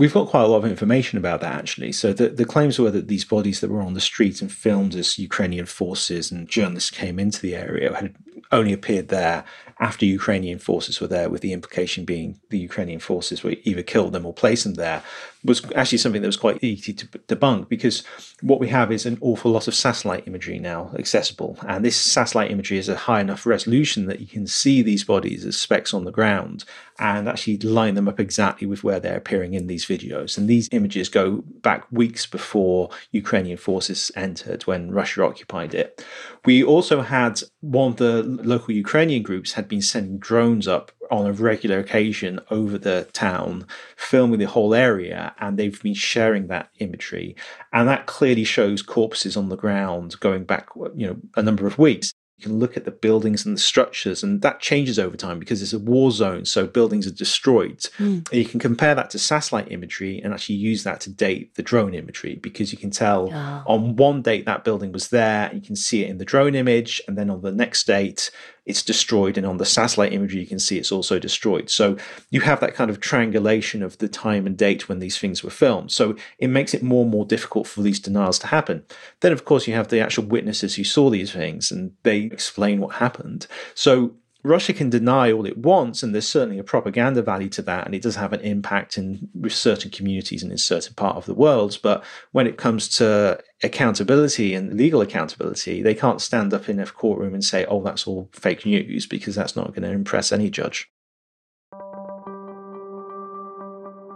We've 0.00 0.14
got 0.14 0.28
quite 0.28 0.44
a 0.44 0.46
lot 0.46 0.64
of 0.64 0.70
information 0.70 1.18
about 1.18 1.42
that 1.42 1.54
actually. 1.54 1.92
So 1.92 2.14
the, 2.14 2.30
the 2.30 2.46
claims 2.46 2.78
were 2.78 2.90
that 2.90 3.08
these 3.08 3.26
bodies 3.26 3.60
that 3.60 3.68
were 3.70 3.82
on 3.82 3.92
the 3.92 4.00
street 4.00 4.40
and 4.40 4.50
filmed 4.50 4.94
as 4.94 5.18
Ukrainian 5.18 5.66
forces 5.66 6.32
and 6.32 6.48
journalists 6.48 6.90
came 6.90 7.18
into 7.18 7.42
the 7.42 7.54
area 7.54 7.94
had 7.94 8.14
only 8.50 8.72
appeared 8.72 9.08
there 9.08 9.44
after 9.78 10.06
Ukrainian 10.06 10.58
forces 10.58 11.00
were 11.00 11.06
there, 11.06 11.28
with 11.28 11.42
the 11.42 11.52
implication 11.52 12.06
being 12.06 12.40
the 12.48 12.58
Ukrainian 12.58 13.00
forces 13.00 13.42
were 13.42 13.56
either 13.64 13.82
killed 13.82 14.14
them 14.14 14.24
or 14.24 14.32
placed 14.32 14.64
them 14.64 14.74
there, 14.74 15.02
was 15.44 15.64
actually 15.74 15.98
something 15.98 16.22
that 16.22 16.28
was 16.28 16.36
quite 16.36 16.62
easy 16.62 16.92
to 16.92 17.06
debunk 17.06 17.68
because 17.68 18.02
what 18.42 18.60
we 18.60 18.68
have 18.68 18.92
is 18.92 19.06
an 19.06 19.18
awful 19.20 19.50
lot 19.50 19.68
of 19.68 19.74
satellite 19.74 20.26
imagery 20.26 20.58
now 20.58 20.92
accessible. 20.98 21.58
And 21.66 21.84
this 21.84 21.96
satellite 21.96 22.50
imagery 22.50 22.78
is 22.78 22.88
a 22.88 22.96
high 22.96 23.20
enough 23.20 23.46
resolution 23.46 24.06
that 24.06 24.20
you 24.20 24.26
can 24.26 24.46
see 24.46 24.82
these 24.82 25.04
bodies 25.04 25.44
as 25.44 25.56
specks 25.56 25.94
on 25.94 26.04
the 26.04 26.10
ground 26.10 26.64
and 26.98 27.28
actually 27.28 27.56
line 27.58 27.94
them 27.94 28.08
up 28.08 28.20
exactly 28.20 28.66
with 28.66 28.84
where 28.84 29.00
they're 29.00 29.16
appearing 29.16 29.54
in 29.54 29.66
these 29.66 29.86
videos. 29.86 30.36
And 30.36 30.48
these 30.48 30.68
images 30.72 31.08
go 31.08 31.42
back 31.62 31.86
weeks 31.90 32.26
before 32.26 32.90
Ukrainian 33.10 33.56
forces 33.56 34.10
entered 34.14 34.66
when 34.66 34.90
Russia 34.90 35.24
occupied 35.24 35.74
it. 35.74 36.04
We 36.44 36.62
also 36.62 37.00
had 37.00 37.40
one 37.60 37.92
of 37.92 37.96
the 37.96 38.22
local 38.22 38.74
Ukrainian 38.74 39.22
groups 39.22 39.52
had 39.52 39.68
been 39.68 39.82
sending 39.82 40.18
drones 40.18 40.68
up 40.68 40.92
on 41.10 41.26
a 41.26 41.32
regular 41.32 41.78
occasion 41.78 42.40
over 42.50 42.78
the 42.78 43.08
town, 43.12 43.66
filming 43.96 44.38
the 44.38 44.46
whole 44.46 44.74
area, 44.74 45.34
and 45.38 45.58
they've 45.58 45.82
been 45.82 45.94
sharing 45.94 46.46
that 46.46 46.70
imagery. 46.78 47.36
And 47.72 47.88
that 47.88 48.06
clearly 48.06 48.44
shows 48.44 48.82
corpses 48.82 49.36
on 49.36 49.48
the 49.48 49.56
ground 49.56 50.18
going 50.20 50.44
back, 50.44 50.68
you 50.94 51.06
know, 51.06 51.16
a 51.36 51.42
number 51.42 51.66
of 51.66 51.78
weeks. 51.78 52.12
You 52.40 52.44
can 52.44 52.58
look 52.58 52.74
at 52.74 52.86
the 52.86 52.90
buildings 52.90 53.44
and 53.44 53.54
the 53.54 53.60
structures, 53.60 54.22
and 54.22 54.40
that 54.40 54.60
changes 54.60 54.98
over 54.98 55.14
time 55.14 55.38
because 55.38 55.60
it's 55.60 55.74
a 55.74 55.78
war 55.78 56.10
zone, 56.10 56.46
so 56.46 56.66
buildings 56.66 57.06
are 57.06 57.12
destroyed. 57.12 57.80
Mm. 57.98 58.32
you 58.32 58.46
can 58.46 58.58
compare 58.58 58.94
that 58.94 59.10
to 59.10 59.18
satellite 59.18 59.70
imagery 59.70 60.22
and 60.24 60.32
actually 60.32 60.54
use 60.54 60.82
that 60.84 61.02
to 61.02 61.10
date 61.10 61.54
the 61.56 61.62
drone 61.62 61.92
imagery 61.92 62.36
because 62.36 62.72
you 62.72 62.78
can 62.78 62.90
tell 62.90 63.30
oh. 63.30 63.62
on 63.66 63.94
one 63.96 64.22
date 64.22 64.46
that 64.46 64.64
building 64.64 64.90
was 64.90 65.08
there, 65.08 65.50
you 65.52 65.60
can 65.60 65.76
see 65.76 66.02
it 66.02 66.08
in 66.08 66.16
the 66.16 66.24
drone 66.24 66.54
image, 66.54 67.02
and 67.06 67.18
then 67.18 67.28
on 67.28 67.42
the 67.42 67.52
next 67.52 67.86
date, 67.86 68.30
it's 68.66 68.82
destroyed, 68.82 69.36
and 69.36 69.46
on 69.46 69.56
the 69.56 69.64
satellite 69.64 70.12
imagery, 70.12 70.40
you 70.40 70.46
can 70.46 70.58
see 70.58 70.78
it's 70.78 70.92
also 70.92 71.18
destroyed. 71.18 71.70
So 71.70 71.96
you 72.30 72.40
have 72.42 72.60
that 72.60 72.74
kind 72.74 72.90
of 72.90 73.00
triangulation 73.00 73.82
of 73.82 73.98
the 73.98 74.08
time 74.08 74.46
and 74.46 74.56
date 74.56 74.88
when 74.88 74.98
these 74.98 75.18
things 75.18 75.42
were 75.42 75.50
filmed. 75.50 75.92
So 75.92 76.16
it 76.38 76.48
makes 76.48 76.74
it 76.74 76.82
more 76.82 77.02
and 77.02 77.10
more 77.10 77.24
difficult 77.24 77.66
for 77.66 77.82
these 77.82 78.00
denials 78.00 78.38
to 78.40 78.48
happen. 78.48 78.84
Then, 79.20 79.32
of 79.32 79.44
course, 79.44 79.66
you 79.66 79.74
have 79.74 79.88
the 79.88 80.00
actual 80.00 80.24
witnesses 80.24 80.74
who 80.76 80.84
saw 80.84 81.10
these 81.10 81.32
things 81.32 81.70
and 81.70 81.92
they 82.02 82.20
explain 82.20 82.80
what 82.80 82.96
happened. 82.96 83.46
So 83.74 84.14
Russia 84.42 84.72
can 84.72 84.90
deny 84.90 85.30
all 85.30 85.46
it 85.46 85.58
wants, 85.58 86.02
and 86.02 86.14
there's 86.14 86.28
certainly 86.28 86.58
a 86.58 86.64
propaganda 86.64 87.22
value 87.22 87.48
to 87.50 87.62
that, 87.62 87.86
and 87.86 87.94
it 87.94 88.02
does 88.02 88.16
have 88.16 88.32
an 88.32 88.40
impact 88.40 88.96
in 88.96 89.28
certain 89.48 89.90
communities 89.90 90.42
and 90.42 90.50
in 90.50 90.58
certain 90.58 90.94
part 90.94 91.16
of 91.16 91.26
the 91.26 91.34
world. 91.34 91.78
But 91.82 92.04
when 92.32 92.46
it 92.46 92.56
comes 92.56 92.88
to 92.96 93.42
accountability 93.62 94.54
and 94.54 94.74
legal 94.74 95.00
accountability, 95.00 95.82
they 95.82 95.94
can't 95.94 96.20
stand 96.20 96.54
up 96.54 96.68
in 96.68 96.80
a 96.80 96.86
courtroom 96.86 97.34
and 97.34 97.44
say, 97.44 97.66
"Oh, 97.66 97.82
that's 97.82 98.06
all 98.06 98.30
fake 98.32 98.64
news," 98.64 99.06
because 99.06 99.34
that's 99.34 99.56
not 99.56 99.74
going 99.74 99.82
to 99.82 99.90
impress 99.90 100.32
any 100.32 100.48
judge. 100.48 100.90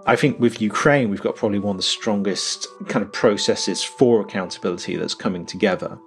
I 0.07 0.17
think 0.17 0.39
with 0.39 0.61
Ukraine, 0.61 1.09
we've 1.09 1.23
got 1.23 1.35
probably 1.35 1.59
one 1.59 1.77
of 1.77 1.79
the 1.79 1.83
strongest 1.83 2.67
kind 2.89 3.03
of 3.03 3.11
processes 3.11 3.83
for 3.83 4.21
accountability 4.21 4.97
that's 4.97 5.15
coming 5.15 5.47
together. 5.47 5.99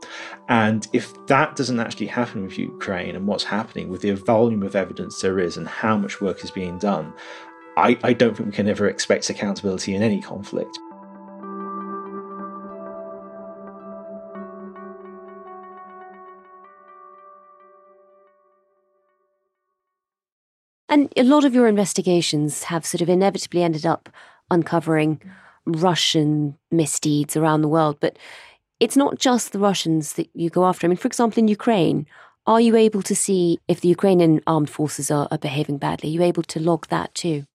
And 0.50 0.88
if 0.94 1.26
that 1.28 1.56
doesn't 1.56 1.80
actually 1.80 2.08
happen 2.08 2.44
with 2.44 2.60
Ukraine 2.60 3.16
and 3.16 3.26
what's 3.26 3.46
happening 3.46 3.90
with 3.90 4.02
the 4.02 4.12
volume 4.12 4.62
of 4.62 4.76
evidence 4.76 5.20
there 5.22 5.40
is 5.40 5.58
and 5.58 5.68
how 5.68 5.98
much 5.98 6.22
work 6.22 6.44
is 6.44 6.52
being 6.52 6.78
done, 6.78 7.12
I, 7.76 7.98
I 8.04 8.14
don't 8.14 8.38
think 8.38 8.50
we 8.50 8.56
can 8.56 8.70
ever 8.70 8.88
expect 8.88 9.30
accountability 9.32 9.96
in 9.96 10.04
any 10.04 10.22
conflict. 10.22 10.78
And 20.98 21.14
a 21.16 21.22
lot 21.22 21.46
of 21.46 21.54
your 21.54 21.68
investigations 21.68 22.64
have 22.64 22.84
sort 22.84 23.02
of 23.02 23.10
inevitably 23.10 23.62
ended 23.62 23.86
up 23.86 24.10
uncovering 24.50 25.22
Russian 25.68 26.58
misdeeds 26.72 27.38
around 27.38 27.62
the 27.62 27.68
world. 27.68 28.00
But 28.00 28.18
it's 28.80 28.98
not 28.98 29.20
just 29.20 29.52
the 29.52 29.60
Russians 29.60 30.14
that 30.14 30.28
you 30.34 30.50
go 30.50 30.66
after. 30.66 30.88
I 30.88 30.90
mean, 30.90 30.98
for 30.98 31.06
example, 31.06 31.40
in 31.40 31.50
Ukraine, 31.50 32.08
are 32.48 32.60
you 32.60 32.76
able 32.76 33.04
to 33.04 33.16
see 33.16 33.60
if 33.68 33.82
the 33.82 33.90
Ukrainian 33.90 34.42
armed 34.48 34.72
forces 34.72 35.12
are, 35.12 35.28
are 35.30 35.38
behaving 35.38 35.78
badly? 35.78 36.10
Are 36.10 36.14
you 36.14 36.24
able 36.24 36.42
to 36.42 36.60
log 36.60 36.88
that 36.88 37.14
too? 37.14 37.46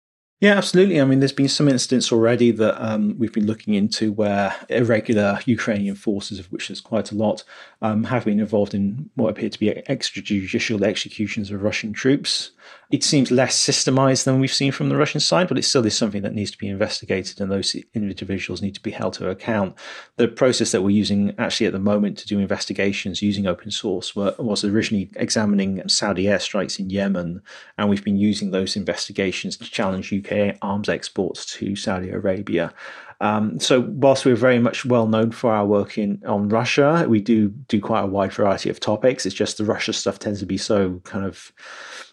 Yeah, 0.42 0.56
absolutely. 0.56 1.00
I 1.00 1.04
mean, 1.04 1.20
there's 1.20 1.32
been 1.32 1.48
some 1.48 1.68
incidents 1.68 2.10
already 2.10 2.50
that 2.50 2.84
um, 2.84 3.16
we've 3.16 3.32
been 3.32 3.46
looking 3.46 3.74
into 3.74 4.12
where 4.12 4.54
irregular 4.68 5.40
Ukrainian 5.46 5.94
forces, 5.94 6.40
of 6.40 6.46
which 6.46 6.66
there's 6.66 6.80
quite 6.80 7.10
a 7.10 7.16
lot, 7.16 7.44
um, 7.80 8.02
have 8.04 8.24
been 8.24 8.40
involved 8.40 8.74
in 8.74 9.10
what 9.14 9.30
appear 9.30 9.50
to 9.50 9.58
be 9.58 9.70
extrajudicial 9.88 10.82
executions 10.82 11.50
of 11.50 11.62
Russian 11.62 11.92
troops. 11.92 12.52
It 12.90 13.02
seems 13.02 13.30
less 13.30 13.58
systemized 13.58 14.24
than 14.24 14.38
we've 14.38 14.52
seen 14.52 14.70
from 14.70 14.88
the 14.88 14.96
Russian 14.96 15.20
side, 15.20 15.48
but 15.48 15.58
it 15.58 15.64
still 15.64 15.86
is 15.86 15.96
something 15.96 16.22
that 16.22 16.34
needs 16.34 16.50
to 16.50 16.58
be 16.58 16.68
investigated, 16.68 17.40
and 17.40 17.50
those 17.50 17.74
individuals 17.94 18.60
need 18.60 18.74
to 18.74 18.82
be 18.82 18.90
held 18.90 19.14
to 19.14 19.30
account. 19.30 19.74
The 20.16 20.28
process 20.28 20.72
that 20.72 20.82
we're 20.82 20.90
using 20.90 21.34
actually 21.38 21.66
at 21.66 21.72
the 21.72 21.78
moment 21.78 22.18
to 22.18 22.26
do 22.26 22.38
investigations 22.38 23.22
using 23.22 23.46
open 23.46 23.70
source 23.70 24.14
was 24.14 24.64
originally 24.64 25.10
examining 25.16 25.86
Saudi 25.88 26.24
airstrikes 26.24 26.78
in 26.78 26.90
Yemen, 26.90 27.42
and 27.78 27.88
we've 27.88 28.04
been 28.04 28.18
using 28.18 28.50
those 28.50 28.76
investigations 28.76 29.56
to 29.56 29.70
challenge 29.70 30.12
UK 30.12 30.56
arms 30.60 30.88
exports 30.88 31.46
to 31.46 31.74
Saudi 31.74 32.10
Arabia. 32.10 32.74
Um, 33.22 33.60
so 33.60 33.82
whilst 33.88 34.24
we're 34.24 34.34
very 34.34 34.58
much 34.58 34.84
well 34.84 35.06
known 35.06 35.30
for 35.30 35.52
our 35.52 35.64
work 35.64 35.96
in 35.96 36.20
on 36.26 36.48
Russia, 36.48 37.06
we 37.08 37.20
do 37.20 37.50
do 37.68 37.80
quite 37.80 38.02
a 38.02 38.06
wide 38.06 38.32
variety 38.32 38.68
of 38.68 38.80
topics. 38.80 39.24
It's 39.24 39.34
just 39.34 39.58
the 39.58 39.64
Russia 39.64 39.92
stuff 39.92 40.18
tends 40.18 40.40
to 40.40 40.46
be 40.46 40.58
so 40.58 41.00
kind 41.04 41.24
of 41.24 41.52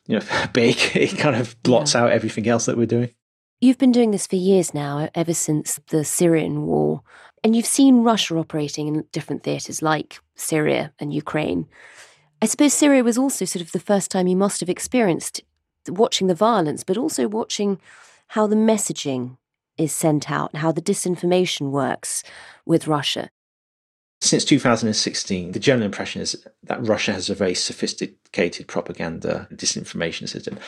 you 0.10 0.20
know 0.20 0.26
big 0.54 0.76
it 0.96 1.18
kind 1.18 1.36
of 1.36 1.62
blots 1.64 1.94
yeah. 1.94 2.04
out 2.04 2.12
everything 2.12 2.48
else 2.48 2.66
that 2.66 2.78
we're 2.78 2.86
doing. 2.86 3.12
You've 3.62 3.78
been 3.78 3.92
doing 3.92 4.12
this 4.12 4.28
for 4.28 4.38
years 4.38 4.74
now 4.74 5.10
ever 5.16 5.34
since 5.34 5.80
the 5.88 6.04
syrian 6.04 6.66
war 6.66 7.02
and 7.44 7.56
you've 7.56 7.66
seen 7.66 8.04
russia 8.04 8.36
operating 8.38 8.88
in 8.88 9.06
different 9.12 9.44
theatres 9.44 9.82
like 9.82 10.20
syria 10.36 10.92
and 11.00 11.14
ukraine. 11.14 11.68
I 12.42 12.48
suppose 12.48 12.74
syria 12.74 13.04
was 13.04 13.18
also 13.18 13.46
sort 13.46 13.62
of 13.62 13.72
the 13.72 13.80
first 13.80 14.12
time 14.12 14.28
you 14.28 14.36
must 14.36 14.60
have 14.60 14.70
experienced 14.70 15.42
watching 15.88 16.28
the 16.28 16.36
violence 16.36 16.84
but 16.84 16.98
also 16.98 17.28
watching 17.28 17.80
how 18.30 18.48
the 18.48 18.56
messaging 18.56 19.38
is 19.78 19.94
sent 19.94 20.30
out 20.30 20.52
and 20.52 20.62
how 20.62 20.72
the 20.72 20.82
disinformation 20.82 21.72
works 21.72 22.24
with 22.66 22.88
russia 22.88 23.30
since 24.22 24.44
2016, 24.44 25.54
the 25.54 25.60
general 25.60 25.86
impression 25.86 26.22
is 26.22 26.46
that 26.64 26.86
Russia 26.86 27.14
has 27.14 27.30
a 27.30 27.36
very 27.36 27.54
sophisticated 27.54 28.68
propaganda 28.68 29.48
disinformation 29.54 30.28
system. 30.28 30.60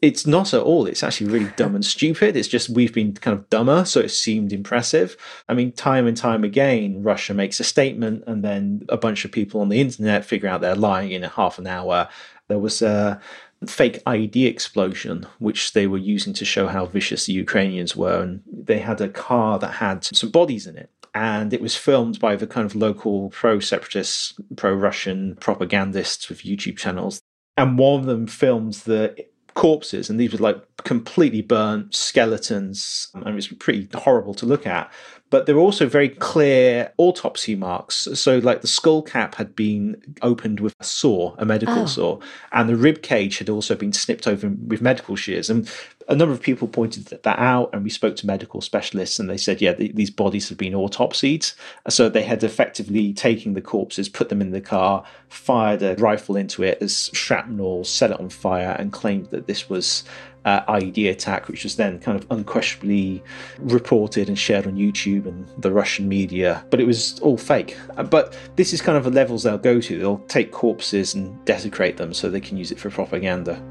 It's 0.00 0.26
not 0.26 0.54
at 0.54 0.62
all. 0.62 0.86
It's 0.86 1.02
actually 1.02 1.30
really 1.30 1.52
dumb 1.56 1.74
and 1.74 1.84
stupid. 1.84 2.36
It's 2.36 2.46
just 2.46 2.70
we've 2.70 2.94
been 2.94 3.14
kind 3.14 3.36
of 3.36 3.50
dumber, 3.50 3.84
so 3.84 3.98
it 3.98 4.10
seemed 4.10 4.52
impressive. 4.52 5.16
I 5.48 5.54
mean, 5.54 5.72
time 5.72 6.06
and 6.06 6.16
time 6.16 6.44
again, 6.44 7.02
Russia 7.02 7.34
makes 7.34 7.58
a 7.58 7.64
statement, 7.64 8.22
and 8.28 8.44
then 8.44 8.86
a 8.88 8.96
bunch 8.96 9.24
of 9.24 9.32
people 9.32 9.60
on 9.60 9.70
the 9.70 9.80
internet 9.80 10.24
figure 10.24 10.48
out 10.48 10.60
they're 10.60 10.76
lying 10.76 11.10
in 11.10 11.24
a 11.24 11.28
half 11.28 11.58
an 11.58 11.66
hour. 11.66 12.08
There 12.46 12.60
was 12.60 12.80
a 12.80 13.20
fake 13.66 14.02
IED 14.04 14.46
explosion, 14.46 15.26
which 15.38 15.72
they 15.72 15.88
were 15.88 15.98
using 15.98 16.32
to 16.34 16.44
show 16.44 16.68
how 16.68 16.86
vicious 16.86 17.26
the 17.26 17.32
Ukrainians 17.32 17.96
were. 17.96 18.22
And 18.22 18.42
they 18.50 18.78
had 18.78 19.00
a 19.00 19.08
car 19.08 19.58
that 19.58 19.74
had 19.74 20.04
some 20.04 20.30
bodies 20.30 20.66
in 20.66 20.76
it 20.76 20.90
and 21.14 21.52
it 21.52 21.60
was 21.60 21.76
filmed 21.76 22.20
by 22.20 22.36
the 22.36 22.46
kind 22.46 22.66
of 22.66 22.74
local 22.74 23.30
pro 23.30 23.60
separatist, 23.60 24.40
pro 24.56 24.72
Russian 24.72 25.36
propagandists 25.36 26.28
with 26.28 26.42
YouTube 26.42 26.76
channels. 26.76 27.20
And 27.56 27.78
one 27.78 28.00
of 28.00 28.06
them 28.06 28.26
filmed 28.26 28.74
the 28.74 29.16
corpses, 29.54 30.08
and 30.08 30.18
these 30.18 30.32
were 30.32 30.38
like 30.38 30.62
completely 30.84 31.42
burnt 31.42 31.94
skeletons, 31.94 33.08
and 33.14 33.26
it 33.26 33.34
was 33.34 33.48
pretty 33.48 33.88
horrible 33.94 34.34
to 34.34 34.46
look 34.46 34.66
at. 34.66 34.92
But 35.30 35.46
there 35.46 35.54
were 35.54 35.60
also 35.60 35.86
very 35.86 36.08
clear 36.08 36.92
autopsy 36.98 37.54
marks. 37.54 38.08
So, 38.14 38.38
like 38.38 38.60
the 38.62 38.66
skull 38.66 39.00
cap 39.02 39.36
had 39.36 39.54
been 39.54 39.96
opened 40.22 40.58
with 40.58 40.74
a 40.80 40.84
saw, 40.84 41.34
a 41.38 41.44
medical 41.44 41.82
Oh. 41.82 41.86
saw, 41.86 42.18
and 42.52 42.68
the 42.68 42.76
rib 42.76 43.00
cage 43.00 43.38
had 43.38 43.48
also 43.48 43.76
been 43.76 43.92
snipped 43.92 44.26
open 44.26 44.68
with 44.68 44.82
medical 44.82 45.14
shears. 45.14 45.48
And 45.48 45.70
a 46.08 46.16
number 46.16 46.32
of 46.32 46.42
people 46.42 46.66
pointed 46.66 47.06
that 47.06 47.38
out, 47.38 47.70
and 47.72 47.84
we 47.84 47.90
spoke 47.90 48.16
to 48.16 48.26
medical 48.26 48.60
specialists, 48.60 49.20
and 49.20 49.30
they 49.30 49.36
said, 49.36 49.62
yeah, 49.62 49.72
th- 49.72 49.94
these 49.94 50.10
bodies 50.10 50.48
had 50.48 50.58
been 50.58 50.72
autopsied. 50.72 51.52
So 51.88 52.08
they 52.08 52.22
had 52.24 52.42
effectively 52.42 53.12
taken 53.12 53.54
the 53.54 53.60
corpses, 53.60 54.08
put 54.08 54.28
them 54.28 54.40
in 54.40 54.50
the 54.50 54.60
car, 54.60 55.04
fired 55.28 55.82
a 55.82 55.94
rifle 55.94 56.34
into 56.34 56.64
it 56.64 56.78
as 56.82 57.10
shrapnel, 57.12 57.84
set 57.84 58.10
it 58.10 58.18
on 58.18 58.28
fire, 58.30 58.74
and 58.76 58.92
claimed 58.92 59.26
that 59.26 59.46
this 59.46 59.70
was 59.70 60.02
uh, 60.44 60.64
IED 60.72 61.10
attack, 61.10 61.48
which 61.48 61.64
was 61.64 61.76
then 61.76 61.98
kind 61.98 62.18
of 62.18 62.26
unquestionably 62.30 63.22
reported 63.58 64.28
and 64.28 64.38
shared 64.38 64.66
on 64.66 64.74
YouTube 64.74 65.26
and 65.26 65.46
the 65.58 65.70
Russian 65.70 66.08
media. 66.08 66.64
But 66.70 66.80
it 66.80 66.86
was 66.86 67.18
all 67.20 67.36
fake. 67.36 67.76
Uh, 67.96 68.02
But 68.02 68.36
this 68.56 68.72
is 68.72 68.80
kind 68.80 68.96
of 68.96 69.04
the 69.04 69.10
levels 69.10 69.42
they'll 69.42 69.58
go 69.58 69.80
to. 69.80 69.98
They'll 69.98 70.18
take 70.28 70.50
corpses 70.52 71.14
and 71.14 71.44
desecrate 71.44 71.96
them 71.96 72.14
so 72.14 72.28
they 72.28 72.40
can 72.40 72.56
use 72.56 72.70
it 72.72 72.78
for 72.78 72.90
propaganda. 72.90 73.62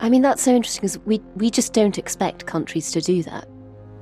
I 0.00 0.08
mean, 0.08 0.22
that's 0.22 0.42
so 0.42 0.54
interesting 0.54 0.82
because 0.82 0.98
we, 1.00 1.20
we 1.36 1.50
just 1.50 1.72
don't 1.72 1.98
expect 1.98 2.46
countries 2.46 2.90
to 2.92 3.00
do 3.00 3.22
that. 3.24 3.48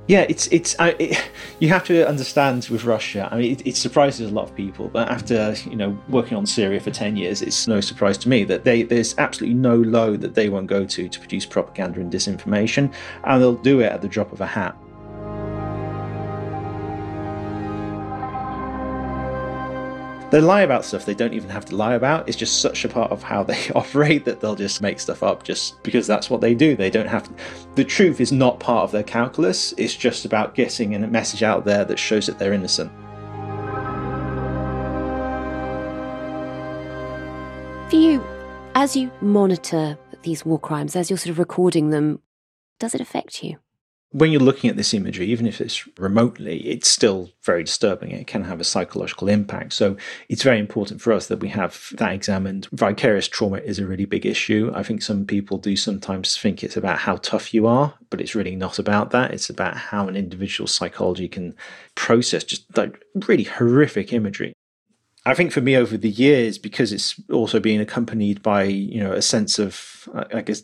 Yeah, 0.07 0.25
it's 0.29 0.45
it's 0.47 0.75
I 0.77 0.89
it, 0.99 1.31
you 1.59 1.69
have 1.69 1.83
to 1.85 2.07
understand 2.07 2.67
with 2.69 2.83
Russia. 2.83 3.27
I 3.31 3.37
mean, 3.37 3.51
it, 3.51 3.65
it 3.65 3.75
surprises 3.75 4.29
a 4.29 4.33
lot 4.33 4.43
of 4.43 4.55
people, 4.55 4.87
but 4.89 5.09
after 5.09 5.55
you 5.67 5.75
know 5.75 5.97
working 6.09 6.37
on 6.37 6.45
Syria 6.45 6.79
for 6.79 6.91
ten 6.91 7.17
years, 7.17 7.41
it's 7.41 7.67
no 7.67 7.81
surprise 7.81 8.17
to 8.19 8.29
me 8.29 8.43
that 8.43 8.65
they 8.65 8.83
there's 8.83 9.17
absolutely 9.17 9.55
no 9.55 9.75
low 9.75 10.15
that 10.17 10.35
they 10.35 10.49
won't 10.49 10.67
go 10.67 10.85
to 10.85 11.09
to 11.09 11.19
produce 11.19 11.45
propaganda 11.45 11.99
and 11.99 12.11
disinformation, 12.11 12.93
and 13.23 13.41
they'll 13.41 13.55
do 13.55 13.79
it 13.79 13.91
at 13.91 14.01
the 14.03 14.07
drop 14.07 14.31
of 14.31 14.41
a 14.41 14.45
hat. 14.45 14.77
They 20.35 20.41
lie 20.41 20.63
about 20.63 20.83
stuff 20.83 21.05
they 21.05 21.13
don't 21.13 21.33
even 21.33 21.49
have 21.49 21.63
to 21.63 21.77
lie 21.77 21.93
about. 21.93 22.27
It's 22.27 22.35
just 22.35 22.59
such 22.59 22.83
a 22.83 22.89
part 22.89 23.09
of 23.09 23.23
how 23.23 23.41
they 23.41 23.69
operate 23.73 24.25
that 24.25 24.41
they'll 24.41 24.53
just 24.53 24.81
make 24.81 24.99
stuff 24.99 25.23
up 25.23 25.43
just 25.43 25.81
because 25.81 26.07
that's 26.07 26.29
what 26.29 26.41
they 26.41 26.53
do. 26.53 26.75
They 26.75 26.89
don't 26.89 27.07
have 27.07 27.23
to. 27.23 27.31
The 27.75 27.85
truth 27.85 28.19
is 28.19 28.33
not 28.33 28.59
part 28.59 28.83
of 28.83 28.91
their 28.91 29.01
calculus. 29.01 29.73
It's 29.77 29.95
just 29.95 30.25
about 30.25 30.53
getting 30.53 30.93
a 30.93 31.07
message 31.07 31.41
out 31.41 31.63
there 31.63 31.85
that 31.85 31.97
shows 31.97 32.25
that 32.27 32.37
they're 32.37 32.51
innocent. 32.51 32.91
For 37.89 37.95
you, 37.95 38.21
as 38.75 38.93
you 38.93 39.09
monitor 39.21 39.97
these 40.23 40.45
war 40.45 40.59
crimes, 40.59 40.97
as 40.97 41.09
you're 41.09 41.15
sort 41.15 41.29
of 41.29 41.39
recording 41.39 41.91
them, 41.91 42.19
does 42.77 42.93
it 42.93 42.99
affect 42.99 43.41
you? 43.41 43.59
When 44.11 44.31
you're 44.31 44.39
looking 44.39 44.69
at 44.69 44.77
this 44.77 44.93
imagery, 44.93 45.25
even 45.27 45.45
if 45.45 45.59
it's 45.59 45.85
remotely, 45.97 46.59
it's 46.67 46.89
still 46.89 47.31
very 47.43 47.63
disturbing. 47.63 48.11
It 48.11 48.27
can 48.27 48.45
have 48.45 48.61
a 48.61 48.63
psychological 48.63 49.27
impact. 49.27 49.73
So 49.73 49.97
it's 50.29 50.43
very 50.43 50.57
important 50.57 51.01
for 51.01 51.11
us 51.11 51.27
that 51.27 51.41
we 51.41 51.49
have 51.49 51.89
that 51.97 52.13
examined. 52.13 52.69
Vicarious 52.71 53.27
trauma 53.27 53.57
is 53.57 53.77
a 53.77 53.85
really 53.85 54.05
big 54.05 54.25
issue. 54.25 54.71
I 54.73 54.83
think 54.83 55.01
some 55.01 55.25
people 55.25 55.57
do 55.57 55.75
sometimes 55.75 56.37
think 56.37 56.63
it's 56.63 56.77
about 56.77 56.99
how 56.99 57.17
tough 57.17 57.53
you 57.53 57.67
are, 57.67 57.95
but 58.09 58.21
it's 58.21 58.35
really 58.35 58.55
not 58.55 58.79
about 58.79 59.11
that. 59.11 59.31
It's 59.31 59.49
about 59.49 59.75
how 59.75 60.07
an 60.07 60.15
individual's 60.15 60.73
psychology 60.73 61.27
can 61.27 61.53
process 61.95 62.45
just 62.45 62.77
like 62.77 63.03
really 63.27 63.43
horrific 63.43 64.13
imagery. 64.13 64.53
I 65.25 65.33
think 65.33 65.51
for 65.51 65.61
me 65.61 65.75
over 65.75 65.97
the 65.97 66.09
years, 66.09 66.57
because 66.57 66.93
it's 66.93 67.19
also 67.31 67.59
been 67.59 67.81
accompanied 67.81 68.43
by 68.43 68.63
you 68.63 69.03
know 69.03 69.11
a 69.11 69.21
sense 69.21 69.57
of 69.57 70.07
I 70.33 70.41
guess 70.41 70.63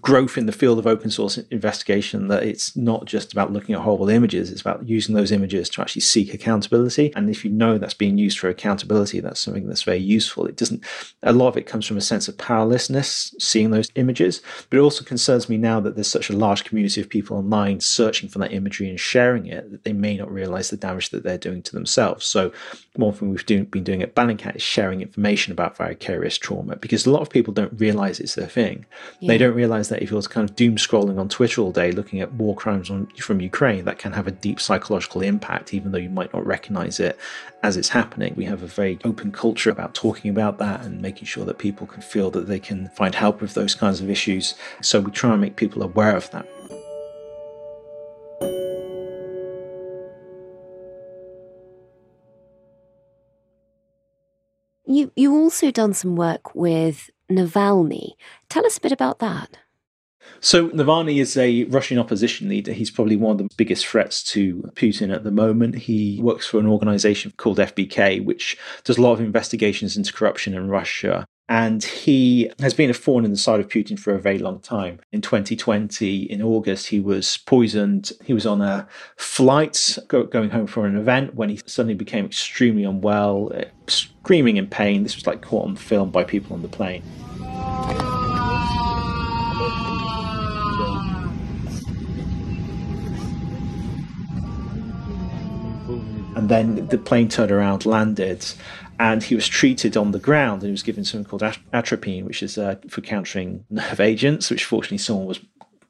growth 0.00 0.38
in 0.38 0.46
the 0.46 0.52
field 0.52 0.78
of 0.78 0.86
open 0.86 1.10
source 1.10 1.38
investigation, 1.38 2.28
that 2.28 2.42
it's 2.42 2.76
not 2.76 3.04
just 3.04 3.32
about 3.32 3.52
looking 3.52 3.74
at 3.74 3.82
horrible 3.82 4.08
images; 4.08 4.50
it's 4.50 4.60
about 4.60 4.88
using 4.88 5.14
those 5.14 5.32
images 5.32 5.68
to 5.70 5.80
actually 5.80 6.02
seek 6.02 6.32
accountability. 6.32 7.12
And 7.14 7.30
if 7.30 7.44
you 7.44 7.50
know 7.50 7.78
that's 7.78 7.94
being 7.94 8.18
used 8.18 8.38
for 8.38 8.48
accountability, 8.48 9.20
that's 9.20 9.40
something 9.40 9.66
that's 9.66 9.82
very 9.82 9.98
useful. 9.98 10.46
It 10.46 10.56
doesn't. 10.56 10.84
A 11.22 11.32
lot 11.32 11.48
of 11.48 11.56
it 11.56 11.66
comes 11.66 11.86
from 11.86 11.96
a 11.96 12.02
sense 12.02 12.28
of 12.28 12.38
powerlessness, 12.38 13.34
seeing 13.38 13.70
those 13.70 13.90
images, 13.94 14.42
but 14.70 14.78
it 14.78 14.82
also 14.82 15.04
concerns 15.04 15.48
me 15.48 15.56
now 15.56 15.80
that 15.80 15.94
there's 15.94 16.06
such 16.06 16.30
a 16.30 16.36
large 16.36 16.64
community 16.64 17.00
of 17.00 17.08
people 17.08 17.36
online 17.36 17.80
searching 17.80 18.28
for 18.28 18.38
that 18.38 18.52
imagery 18.52 18.88
and 18.88 19.00
sharing 19.00 19.46
it 19.46 19.70
that 19.70 19.84
they 19.84 19.92
may 19.92 20.16
not 20.16 20.30
realize 20.30 20.70
the 20.70 20.76
damage 20.76 21.10
that 21.10 21.22
they're 21.22 21.38
doing 21.38 21.62
to 21.62 21.72
themselves. 21.72 22.26
So 22.26 22.52
one 22.94 23.12
thing 23.12 23.30
we've 23.30 23.46
do, 23.46 23.64
been 23.64 23.84
doing 23.84 24.02
at 24.02 24.14
Bellingcat 24.14 24.56
is 24.56 24.62
sharing 24.62 25.00
information 25.00 25.52
about 25.52 25.76
vicarious 25.76 26.38
trauma 26.38 26.76
because 26.76 27.06
a 27.06 27.10
lot 27.10 27.22
of 27.22 27.30
people 27.30 27.52
don't 27.52 27.78
realize 27.78 28.20
it's 28.20 28.34
their 28.34 28.46
thing. 28.46 28.86
Yeah. 29.20 29.28
They 29.28 29.38
don't 29.38 29.54
realize 29.54 29.65
that 29.66 30.02
if 30.02 30.10
you're 30.10 30.22
kind 30.22 30.48
of 30.48 30.56
doom 30.56 30.76
scrolling 30.76 31.18
on 31.18 31.28
Twitter 31.28 31.60
all 31.60 31.72
day 31.72 31.92
looking 31.92 32.20
at 32.20 32.32
war 32.32 32.54
crimes 32.54 32.90
on, 32.90 33.06
from 33.18 33.40
Ukraine, 33.40 33.84
that 33.84 33.98
can 33.98 34.12
have 34.12 34.26
a 34.26 34.30
deep 34.30 34.60
psychological 34.60 35.20
impact, 35.22 35.74
even 35.74 35.92
though 35.92 35.98
you 35.98 36.08
might 36.08 36.32
not 36.32 36.46
recognize 36.46 37.00
it 37.00 37.18
as 37.62 37.76
it's 37.76 37.90
happening. 37.90 38.34
We 38.36 38.44
have 38.44 38.62
a 38.62 38.66
very 38.66 38.98
open 39.04 39.32
culture 39.32 39.70
about 39.70 39.94
talking 39.94 40.30
about 40.30 40.58
that 40.58 40.82
and 40.82 41.02
making 41.02 41.26
sure 41.26 41.44
that 41.44 41.58
people 41.58 41.86
can 41.86 42.02
feel 42.02 42.30
that 42.30 42.46
they 42.46 42.58
can 42.58 42.88
find 42.90 43.14
help 43.14 43.40
with 43.40 43.54
those 43.54 43.74
kinds 43.74 44.00
of 44.00 44.10
issues. 44.10 44.54
So 44.80 45.00
we 45.00 45.10
try 45.10 45.32
and 45.32 45.40
make 45.40 45.56
people 45.56 45.82
aware 45.82 46.16
of 46.16 46.30
that. 46.30 46.46
You 54.88 55.10
you 55.16 55.34
also 55.34 55.70
done 55.72 55.94
some 55.94 56.14
work 56.14 56.54
with 56.54 57.10
Navalny. 57.30 58.12
Tell 58.48 58.66
us 58.66 58.78
a 58.78 58.80
bit 58.80 58.92
about 58.92 59.18
that. 59.18 59.58
So 60.40 60.68
Navalny 60.70 61.20
is 61.20 61.36
a 61.36 61.64
Russian 61.64 61.98
opposition 61.98 62.48
leader. 62.48 62.72
He's 62.72 62.90
probably 62.90 63.16
one 63.16 63.32
of 63.32 63.38
the 63.38 63.54
biggest 63.56 63.86
threats 63.86 64.22
to 64.24 64.70
Putin 64.74 65.14
at 65.14 65.24
the 65.24 65.30
moment. 65.30 65.76
He 65.76 66.20
works 66.22 66.46
for 66.46 66.58
an 66.58 66.66
organization 66.66 67.32
called 67.36 67.58
FBK, 67.58 68.24
which 68.24 68.56
does 68.84 68.98
a 68.98 69.02
lot 69.02 69.12
of 69.12 69.20
investigations 69.20 69.96
into 69.96 70.12
corruption 70.12 70.54
in 70.54 70.68
Russia. 70.68 71.26
And 71.48 71.84
he 71.84 72.50
has 72.58 72.74
been 72.74 72.90
a 72.90 72.94
thorn 72.94 73.24
in 73.24 73.30
the 73.30 73.36
side 73.36 73.60
of 73.60 73.68
Putin 73.68 73.96
for 73.96 74.12
a 74.14 74.20
very 74.20 74.38
long 74.38 74.58
time. 74.58 74.98
In 75.12 75.20
2020, 75.20 76.22
in 76.24 76.42
August, 76.42 76.88
he 76.88 76.98
was 76.98 77.38
poisoned. 77.38 78.10
He 78.24 78.32
was 78.32 78.46
on 78.46 78.60
a 78.60 78.88
flight 79.16 79.96
go- 80.08 80.24
going 80.24 80.50
home 80.50 80.66
from 80.66 80.86
an 80.86 80.96
event 80.96 81.36
when 81.36 81.48
he 81.48 81.60
suddenly 81.64 81.94
became 81.94 82.26
extremely 82.26 82.82
unwell, 82.82 83.52
screaming 83.86 84.56
in 84.56 84.66
pain. 84.66 85.04
This 85.04 85.14
was 85.14 85.26
like 85.26 85.40
caught 85.40 85.66
on 85.66 85.76
film 85.76 86.10
by 86.10 86.24
people 86.24 86.54
on 86.54 86.62
the 86.62 86.68
plane. 86.68 87.04
And 96.36 96.50
then 96.50 96.86
the 96.88 96.98
plane 96.98 97.28
turned 97.28 97.50
around, 97.50 97.86
landed, 97.86 98.44
and 98.98 99.22
he 99.22 99.34
was 99.34 99.48
treated 99.48 99.96
on 99.96 100.12
the 100.12 100.18
ground 100.18 100.62
and 100.62 100.68
he 100.68 100.72
was 100.72 100.82
given 100.82 101.04
something 101.04 101.28
called 101.28 101.42
atropine, 101.72 102.24
which 102.24 102.42
is 102.42 102.58
uh, 102.58 102.76
for 102.88 103.00
countering 103.00 103.64
nerve 103.70 104.00
agents, 104.00 104.50
which 104.50 104.64
fortunately 104.64 104.98
someone 104.98 105.26
was 105.26 105.40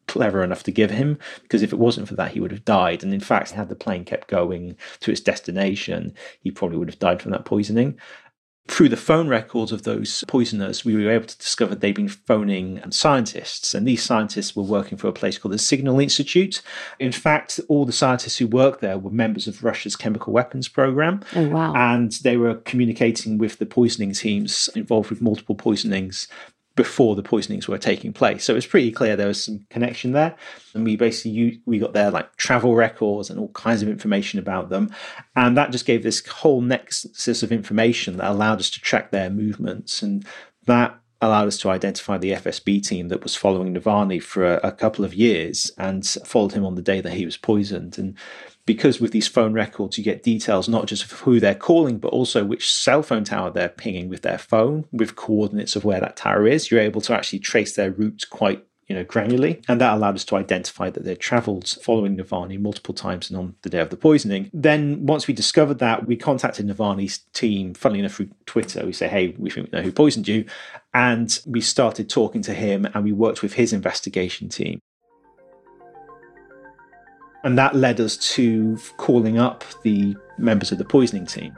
clever 0.07 0.45
enough 0.45 0.63
to 0.63 0.71
give 0.71 0.91
him 0.91 1.19
because 1.43 1.63
if 1.63 1.73
it 1.73 1.79
wasn't 1.79 2.09
for 2.09 2.15
that 2.15 2.33
he 2.33 2.41
would 2.41 2.53
have 2.53 2.65
died. 2.65 3.03
And 3.03 3.13
in 3.13 3.21
fact 3.21 3.51
had 3.51 3.69
the 3.69 3.75
plane 3.75 4.05
kept 4.05 4.29
going 4.29 4.77
to 5.01 5.11
its 5.11 5.21
destination 5.21 6.15
he 6.41 6.51
probably 6.51 6.79
would 6.79 6.89
have 6.89 6.99
died 6.99 7.21
from 7.21 7.33
that 7.33 7.45
poisoning 7.45 7.99
through 8.69 8.89
the 8.89 8.97
phone 8.97 9.29
records 9.29 9.73
of 9.73 9.83
those 9.85 10.25
poisoners, 10.27 10.85
we 10.85 10.95
were 10.95 11.11
able 11.11 11.27
to 11.27 11.39
discover 11.39 11.75
they'd 11.75 11.95
been 11.95 12.09
phoning 12.09 12.83
scientists, 12.91 13.75
and 13.75 13.87
these 13.87 14.03
scientists 14.03 14.57
were 14.57 14.63
working 14.63 14.99
for 14.99 15.09
a 15.09 15.13
place 15.13 15.39
called 15.39 15.55
the 15.55 15.59
Signal 15.59 16.01
Institute. 16.01 16.63
In 16.99 17.13
fact, 17.13 17.61
all 17.69 17.85
the 17.85 17.93
scientists 17.93 18.39
who 18.39 18.47
worked 18.47 18.81
there 18.81 18.99
were 18.99 19.11
members 19.11 19.47
of 19.47 19.63
Russia's 19.63 19.97
chemical 19.97 20.33
weapons 20.33 20.69
program. 20.69 21.23
Oh, 21.35 21.49
wow. 21.49 21.75
And 21.75 22.13
they 22.23 22.37
were 22.37 22.57
communicating 22.57 23.39
with 23.39 23.59
the 23.59 23.67
poisoning 23.67 24.13
teams 24.13 24.69
involved 24.75 25.11
with 25.11 25.23
multiple 25.23 25.55
poisonings 25.55 26.29
before 26.77 27.17
the 27.17 27.23
poisonings 27.23 27.67
were 27.67 27.79
taking 27.79 28.13
place. 28.13 28.45
So 28.45 28.53
it 28.53 28.57
was 28.57 28.67
pretty 28.67 28.93
clear 28.93 29.17
there 29.17 29.27
was 29.27 29.43
some 29.43 29.67
connection 29.71 30.13
there. 30.13 30.37
And 30.75 30.85
we 30.85 30.97
basically 30.97 31.61
we 31.65 31.79
got 31.79 31.95
their 31.95 32.11
like 32.11 32.37
travel 32.37 32.77
records 32.77 33.31
and 33.31 33.41
all 33.41 33.49
kinds 33.49 33.83
of 33.83 33.89
information 33.89 34.39
about 34.39 34.69
them. 34.69 34.95
And 35.35 35.57
that 35.57 35.73
just 35.73 35.87
gave 35.87 36.03
this 36.03 36.25
whole 36.27 36.61
nexus 36.61 37.43
of 37.43 37.51
information 37.51 38.19
that 38.19 38.31
allowed 38.31 38.61
us 38.61 38.71
to 38.71 38.81
track 38.81 39.11
their 39.11 39.31
movements. 39.31 40.03
And 40.03 40.25
that 40.67 40.97
allowed 41.23 41.49
us 41.49 41.57
to 41.59 41.71
identify 41.71 42.19
the 42.19 42.33
FSB 42.33 42.87
team 42.87 43.09
that 43.09 43.23
was 43.23 43.35
following 43.35 43.75
Navalny 43.75 44.23
for 44.23 44.45
a, 44.45 44.61
a 44.63 44.73
couple 44.73 45.05
of 45.05 45.15
years 45.15 45.71
and 45.79 46.07
followed 46.07 46.53
him 46.53 46.67
on 46.67 46.75
the 46.75 46.83
day 46.83 47.01
that 47.01 47.15
he 47.15 47.25
was 47.25 47.39
poisoned. 47.39 47.99
And 47.99 48.17
because 48.67 49.01
with 49.01 49.13
these 49.13 49.29
phone 49.29 49.53
records, 49.53 49.97
you 49.97 50.05
get 50.05 50.23
details 50.23 50.69
not 50.69 50.87
just 50.87 51.05
of 51.05 51.13
who 51.13 51.41
they're 51.41 51.55
calling, 51.55 51.99
but 51.99 52.13
also 52.13 52.45
which 52.45 52.71
cell 52.71 53.03
phone 53.03 53.25
tower 53.25 53.51
they're 53.51 53.69
pinging 53.69 54.09
with 54.09 54.23
their 54.23 54.39
phone, 54.39 54.85
with 54.93 55.17
coordinates 55.17 55.77
of 55.77 55.85
where 55.85 56.01
that 56.01 56.17
tower 56.17 56.47
is. 56.47 56.71
You're 56.71 56.81
able 56.81 57.01
to 57.03 57.15
actually 57.15 57.39
trace 57.39 57.77
their 57.77 57.93
route 57.93 58.25
quite 58.29 58.65
you 58.89 58.95
know, 58.95 59.05
granularly, 59.05 59.65
and 59.69 59.81
that 59.81 59.95
allowed 59.95 60.15
us 60.15 60.25
to 60.25 60.37
identify 60.37 60.91
that 60.91 61.05
they'd 61.05 61.19
travelled 61.19 61.69
following 61.83 62.17
Navalny 62.17 62.59
multiple 62.59 62.95
times 62.95 63.29
and 63.29 63.39
on 63.39 63.57
the 63.63 63.69
day 63.69 63.81
of 63.81 63.91
the 63.91 63.97
poisoning. 63.97 64.49
Then, 64.53 65.05
once 65.07 65.27
we 65.27 65.35
discovered 65.35 65.81
that, 65.81 66.07
we 66.07 66.17
contacted 66.17 66.69
Navalny's 66.69 67.19
team, 67.33 67.75
funnily 67.75 67.99
enough, 67.99 68.15
through 68.15 68.31
Twitter. 68.47 68.87
We 68.87 68.93
say, 68.93 69.09
hey, 69.09 69.35
we 69.39 69.51
think 69.51 69.73
we 69.73 69.79
know 69.79 69.85
who 69.85 69.91
poisoned 69.91 70.29
you. 70.29 70.45
And 70.95 71.39
we 71.47 71.61
started 71.61 72.09
talking 72.09 72.43
to 72.43 72.55
him 72.55 72.87
and 72.95 73.05
we 73.05 73.13
worked 73.13 73.43
with 73.43 73.55
his 73.55 73.73
investigation 73.73 74.49
team. 74.49 74.81
And 77.47 77.57
that 77.59 77.77
led 77.77 78.01
us 78.01 78.17
to 78.35 78.77
calling 78.97 79.39
up 79.39 79.65
the 79.85 80.17
members 80.37 80.73
of 80.73 80.79
the 80.79 80.85
poisoning 80.85 81.27
team. 81.27 81.57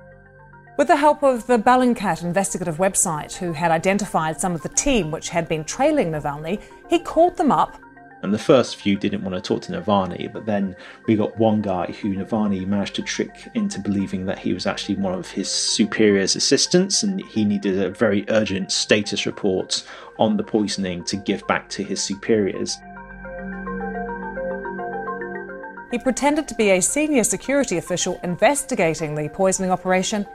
With 0.77 0.89
the 0.89 0.97
help 0.97 1.23
of 1.23 1.47
the 1.47 1.57
Bellingcat 1.57 2.23
investigative 2.23 2.77
website, 2.77 3.33
who 3.33 3.55
had 3.55 3.71
identified 3.71 4.39
some 4.39 4.55
of 4.55 4.61
the 4.61 4.69
team 4.69 5.11
which 5.11 5.31
had 5.31 5.49
been 5.49 5.65
trailing 5.65 6.13
Navalny, 6.13 6.61
he 6.91 6.99
called 6.99 7.39
them 7.39 7.51
up. 7.51 7.81
And 8.21 8.35
the 8.35 8.39
first 8.39 8.77
few 8.77 8.99
didn't 8.99 9.23
want 9.23 9.35
to 9.35 9.41
talk 9.41 9.63
to 9.63 9.73
Navalny, 9.73 10.31
but 10.31 10.45
then 10.45 10.77
we 11.07 11.17
got 11.17 11.39
one 11.39 11.63
guy 11.63 11.87
who 11.87 12.15
Navalny 12.15 12.67
managed 12.67 12.97
to 12.97 13.03
trick 13.03 13.49
into 13.55 13.81
believing 13.81 14.27
that 14.27 14.39
he 14.39 14.53
was 14.53 14.67
actually 14.67 14.97
one 14.97 15.15
of 15.15 15.31
his 15.31 15.49
superior's 15.49 16.37
assistants 16.37 17.03
and 17.03 17.25
he 17.31 17.47
needed 17.47 17.81
a 17.81 17.89
very 17.89 18.27
urgent 18.29 18.73
status 18.73 19.25
report 19.25 19.85
on 20.19 20.37
the 20.37 20.45
poisoning 20.45 21.03
to 21.05 21.17
give 21.17 21.47
back 21.47 21.71
to 21.71 21.83
his 21.83 22.03
superiors. 22.03 22.77
He 25.91 25.99
pretended 25.99 26.47
to 26.49 26.55
be 26.55 26.71
a 26.71 26.81
senior 26.81 27.25
security 27.25 27.79
official 27.79 28.21
investigating 28.23 29.15
the 29.15 29.29
poisoning 29.29 29.71
operation 29.71 30.27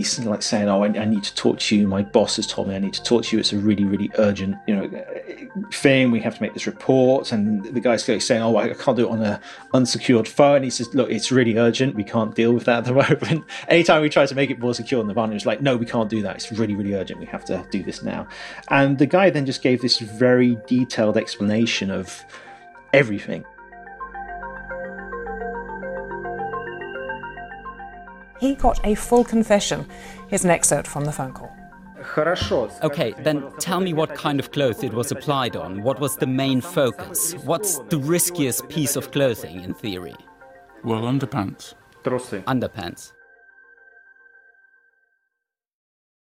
he's 0.00 0.18
like 0.20 0.42
saying, 0.42 0.68
"Oh, 0.68 0.82
I, 0.82 0.86
I, 0.86 1.04
need 1.04 1.22
to 1.24 1.34
talk 1.34 1.58
to 1.58 1.76
you. 1.76 1.86
My 1.86 2.02
boss 2.02 2.36
has 2.36 2.46
told 2.46 2.68
me 2.68 2.74
I 2.74 2.78
need 2.78 2.94
to 2.94 3.02
talk 3.02 3.24
to 3.24 3.36
you. 3.36 3.40
It's 3.40 3.52
a 3.52 3.58
really, 3.58 3.84
really 3.84 4.10
urgent, 4.16 4.56
you 4.66 4.74
know, 4.74 5.04
thing. 5.72 6.10
We 6.10 6.20
have 6.20 6.36
to 6.36 6.42
make 6.42 6.54
this 6.54 6.66
report." 6.66 7.32
And 7.32 7.64
the 7.64 7.80
guy's 7.80 8.04
saying, 8.04 8.42
"Oh, 8.42 8.56
I 8.56 8.72
can't 8.72 8.96
do 8.96 9.08
it 9.08 9.10
on 9.10 9.22
a 9.22 9.40
unsecured 9.74 10.26
phone." 10.26 10.62
He 10.62 10.70
says, 10.70 10.94
"Look, 10.94 11.10
it's 11.10 11.30
really 11.30 11.58
urgent. 11.58 11.94
We 11.94 12.04
can't 12.04 12.34
deal 12.34 12.52
with 12.52 12.64
that 12.64 12.78
at 12.78 12.84
the 12.86 12.94
moment." 13.10 13.44
Anytime 13.68 14.00
we 14.00 14.08
try 14.08 14.24
to 14.24 14.34
make 14.34 14.50
it 14.50 14.58
more 14.58 14.74
secure, 14.74 15.00
and 15.00 15.10
the 15.10 15.14
van 15.14 15.30
was 15.32 15.46
like, 15.46 15.60
"No, 15.60 15.76
we 15.76 15.86
can't 15.86 16.08
do 16.08 16.22
that. 16.22 16.36
It's 16.36 16.50
really, 16.50 16.74
really 16.74 16.94
urgent. 16.94 17.20
We 17.20 17.26
have 17.26 17.44
to 17.46 17.64
do 17.70 17.82
this 17.82 18.02
now." 18.02 18.26
And 18.68 18.98
the 18.98 19.06
guy 19.06 19.28
then 19.28 19.44
just 19.44 19.62
gave 19.62 19.82
this 19.82 19.98
very 19.98 20.56
detailed 20.66 21.18
explanation 21.18 21.90
of 21.90 22.24
everything. 22.94 23.44
He 28.40 28.54
got 28.54 28.80
a 28.84 28.94
full 28.94 29.22
confession. 29.22 29.86
Here's 30.28 30.44
an 30.44 30.50
excerpt 30.50 30.88
from 30.88 31.04
the 31.04 31.12
phone 31.12 31.32
call. 31.32 31.54
Okay, 32.82 33.14
then 33.18 33.52
tell 33.58 33.80
me 33.80 33.92
what 33.92 34.14
kind 34.14 34.40
of 34.40 34.52
clothes 34.52 34.82
it 34.82 34.94
was 34.94 35.12
applied 35.12 35.54
on. 35.54 35.82
What 35.82 36.00
was 36.00 36.16
the 36.16 36.26
main 36.26 36.62
focus? 36.62 37.34
What's 37.44 37.78
the 37.90 37.98
riskiest 37.98 38.68
piece 38.68 38.96
of 38.96 39.10
clothing 39.12 39.62
in 39.62 39.74
theory? 39.74 40.14
Well, 40.82 41.02
underpants. 41.02 41.74
Underpants. 42.44 43.12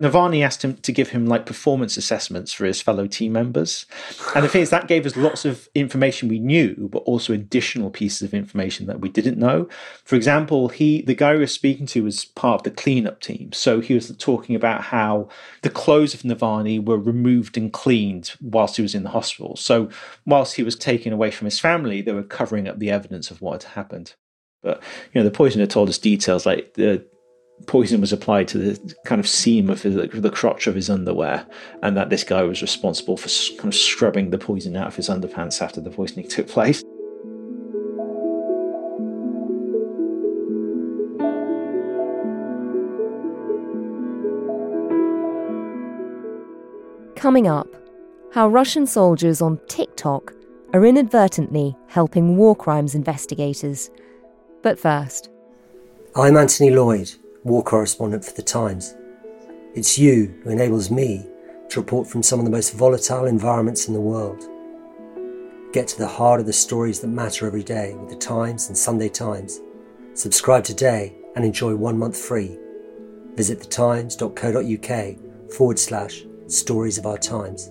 Navalny 0.03 0.45
asked 0.45 0.63
him 0.63 0.77
to 0.77 0.93
give 0.93 1.11
him 1.11 1.27
like 1.27 1.47
performance 1.47 1.97
assessments 1.97 2.53
for 2.53 2.67
his 2.67 2.83
fellow 2.83 3.07
team 3.07 3.33
members. 3.33 3.87
And 4.35 4.45
the 4.45 4.49
thing 4.49 4.61
is, 4.61 4.69
that 4.69 4.89
gave 4.89 5.07
us 5.07 5.17
lots 5.17 5.47
of 5.47 5.71
information 5.75 6.29
we 6.29 6.39
knew, 6.39 6.89
but 6.93 6.99
also 7.05 7.33
additional 7.33 7.89
pieces 7.89 8.21
of 8.21 8.35
information 8.35 8.87
that 8.87 9.01
we 9.01 9.09
didn't 9.09 9.39
know. 9.39 9.69
For 10.05 10.15
example, 10.15 10.69
he 10.69 11.01
the 11.01 11.15
guy 11.15 11.33
we 11.33 11.39
were 11.39 11.47
speaking 11.47 11.87
to 11.87 12.05
was 12.05 12.27
part 12.27 12.61
of 12.61 12.65
the 12.65 12.71
cleanup 12.71 13.21
team. 13.21 13.53
So 13.55 13.81
he 13.81 13.95
was 13.95 14.15
talking 14.19 14.55
about 14.55 14.83
how 14.83 15.31
the 15.63 15.71
clothes 15.71 16.13
of 16.13 16.23
Navalny 16.23 16.85
were 16.85 16.99
removed 16.99 17.57
and 17.57 17.73
cleaned 17.73 18.35
whilst 18.43 18.77
he 18.77 18.83
was 18.83 18.95
in 18.95 19.03
the 19.03 19.11
hospital. 19.11 19.57
So 19.57 19.89
whilst 20.27 20.57
he 20.57 20.63
was 20.63 20.77
taken 20.77 21.15
away 21.15 21.31
from 21.31 21.47
his 21.47 21.59
family, 21.59 22.03
they 22.03 22.13
were 22.13 22.23
covering 22.23 22.69
up 22.69 22.79
the 22.79 22.91
evidence 22.91 23.31
of 23.31 23.41
what 23.41 23.63
had 23.63 23.73
happened. 23.73 24.15
But 24.63 24.83
you 25.15 25.21
know, 25.21 25.25
the 25.25 25.31
poisoner 25.31 25.67
told 25.67 25.89
us 25.89 25.97
details 25.97 26.45
like 26.45 26.75
the 26.75 27.07
poison 27.65 28.01
was 28.01 28.13
applied 28.13 28.49
to 28.49 28.59
the 28.59 28.95
kind 29.05 29.19
of 29.19 29.27
seam 29.27 29.71
of 29.71 29.83
his, 29.83 29.95
the 29.95 30.31
crotch 30.31 30.67
of 30.67 30.75
his 30.75 30.91
underwear, 30.91 31.47
and 31.83 31.97
that 31.97 32.11
this 32.11 32.23
guy 32.23 32.43
was 32.43 32.61
responsible 32.61 33.17
for 33.17 33.29
kind 33.57 33.73
of 33.73 33.75
scrubbing 33.75 34.31
the 34.31 34.39
poison 34.39 34.77
out 34.77 34.89
of 34.89 34.97
his 34.97 35.09
underpants 35.09 35.63
after 35.63 35.81
the 35.81 35.91
poisoning 35.91 36.29
took 36.29 36.49
place. 36.49 36.83
Coming 47.17 47.49
up, 47.49 47.67
how 48.33 48.49
Russian 48.49 48.87
soldiers 48.87 49.41
on 49.41 49.59
TikTok 49.67 50.35
are 50.75 50.85
inadvertently 50.85 51.75
helping 51.89 52.37
war 52.37 52.55
crimes 52.55 52.95
investigators. 52.95 53.91
But 54.63 54.79
first, 54.79 55.31
I'm 56.15 56.37
Anthony 56.37 56.71
Lloyd 56.71 57.13
war 57.47 57.63
correspondent 57.63 58.25
for 58.25 58.33
The 58.33 58.43
Times. 58.43 58.97
It's 59.77 59.97
you 59.97 60.35
who 60.43 60.51
enables 60.51 60.91
me 60.91 61.25
to 61.69 61.81
report 61.81 62.09
from 62.09 62.23
some 62.23 62.41
of 62.41 62.45
the 62.45 62.51
most 62.51 62.75
volatile 62.75 63.27
environments 63.27 63.87
in 63.87 63.95
the 63.95 64.01
world. 64.01 64.43
Get 65.73 65.87
to 65.89 65.99
the 65.99 66.09
heart 66.09 66.41
of 66.41 66.47
the 66.47 66.53
stories 66.53 66.99
that 67.01 67.07
matter 67.07 67.47
every 67.47 67.63
day 67.63 67.95
with 67.95 68.11
The 68.11 68.17
Times 68.17 68.67
and 68.67 68.77
Sunday 68.77 69.09
Times. 69.09 69.61
Subscribe 70.15 70.65
today 70.65 71.15
and 71.37 71.45
enjoy 71.45 71.77
one 71.77 71.97
month 71.97 72.17
free. 72.17 72.59
Visit 73.35 73.61
thetimes.co.uk 73.61 75.53
forward 75.53 75.79
slash 75.79 76.25
stories 76.49 76.99
of 76.99 77.07
our 77.07 77.19
times. 77.19 77.71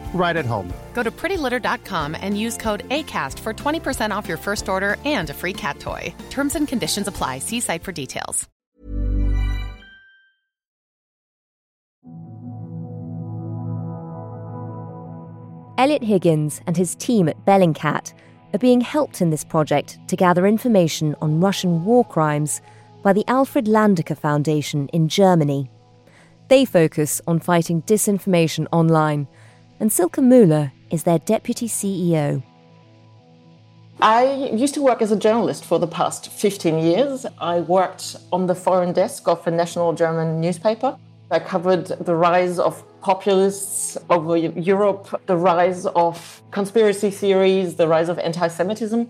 right 0.13 0.37
at 0.37 0.45
home. 0.45 0.71
Go 0.93 1.01
to 1.01 1.09
prettylitter.com 1.09 2.15
and 2.21 2.39
use 2.39 2.57
code 2.57 2.87
ACAST 2.89 3.39
for 3.39 3.53
20% 3.53 4.15
off 4.15 4.27
your 4.27 4.37
first 4.37 4.69
order 4.69 4.97
and 5.05 5.31
a 5.31 5.33
free 5.33 5.53
cat 5.53 5.79
toy. 5.79 6.13
Terms 6.29 6.55
and 6.55 6.67
conditions 6.67 7.07
apply. 7.07 7.39
See 7.39 7.59
site 7.59 7.83
for 7.83 7.91
details. 7.91 8.47
Eliot 15.81 16.03
Higgins 16.03 16.61
and 16.67 16.77
his 16.77 16.93
team 16.93 17.27
at 17.27 17.43
Bellingcat 17.43 18.13
are 18.53 18.59
being 18.59 18.81
helped 18.81 19.19
in 19.19 19.31
this 19.31 19.43
project 19.43 19.97
to 20.09 20.15
gather 20.15 20.45
information 20.45 21.15
on 21.21 21.39
Russian 21.39 21.83
war 21.83 22.05
crimes 22.05 22.61
by 23.01 23.13
the 23.13 23.23
Alfred 23.27 23.65
Landecker 23.65 24.15
Foundation 24.15 24.89
in 24.89 25.07
Germany. 25.07 25.71
They 26.49 26.65
focus 26.65 27.19
on 27.25 27.39
fighting 27.39 27.81
disinformation 27.81 28.67
online 28.71 29.27
and 29.81 29.91
Silke 29.91 30.21
Mülherr 30.21 30.71
is 30.91 31.03
their 31.03 31.17
deputy 31.17 31.67
CEO. 31.67 32.43
I 33.99 34.51
used 34.53 34.75
to 34.75 34.81
work 34.81 35.01
as 35.01 35.11
a 35.11 35.15
journalist 35.15 35.65
for 35.65 35.79
the 35.79 35.87
past 35.87 36.31
15 36.31 36.77
years. 36.77 37.25
I 37.39 37.61
worked 37.61 38.15
on 38.31 38.45
the 38.45 38.53
foreign 38.53 38.93
desk 38.93 39.27
of 39.27 39.45
a 39.47 39.51
national 39.51 39.93
German 39.93 40.39
newspaper. 40.39 40.97
I 41.31 41.39
covered 41.39 41.87
the 41.87 42.15
rise 42.15 42.59
of 42.59 42.83
populists 43.01 43.97
over 44.11 44.37
Europe, 44.37 45.19
the 45.25 45.37
rise 45.37 45.87
of 45.87 46.43
conspiracy 46.51 47.09
theories, 47.09 47.75
the 47.75 47.87
rise 47.87 48.09
of 48.09 48.19
anti 48.19 48.47
Semitism. 48.47 49.09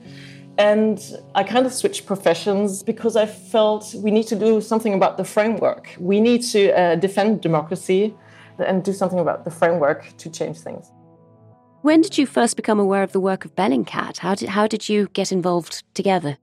And 0.58 1.00
I 1.36 1.44
kind 1.44 1.66
of 1.66 1.74
switched 1.74 2.06
professions 2.06 2.82
because 2.84 3.18
I 3.18 3.26
felt 3.26 3.94
we 3.96 4.12
need 4.12 4.28
to 4.28 4.36
do 4.36 4.62
something 4.62 4.94
about 4.94 5.18
the 5.18 5.26
framework. 5.26 5.96
We 6.00 6.22
need 6.22 6.44
to 6.54 6.72
uh, 6.72 6.96
defend 6.96 7.42
democracy 7.42 8.14
and 8.60 8.84
do 8.84 8.94
something 8.94 9.20
about 9.20 9.44
the 9.46 9.52
framework 9.52 10.16
to 10.18 10.30
change 10.30 10.60
things. 10.60 10.92
When 11.82 12.02
did 12.02 12.18
you 12.18 12.28
first 12.28 12.56
become 12.56 12.80
aware 12.80 13.04
of 13.04 13.12
the 13.12 13.20
work 13.20 13.44
of 13.44 13.56
Bellingcat? 13.56 14.20
How 14.20 14.36
did, 14.36 14.50
how 14.50 14.68
did 14.68 14.88
you 14.88 15.08
get 15.14 15.32
involved 15.32 15.84
together? 15.96 16.38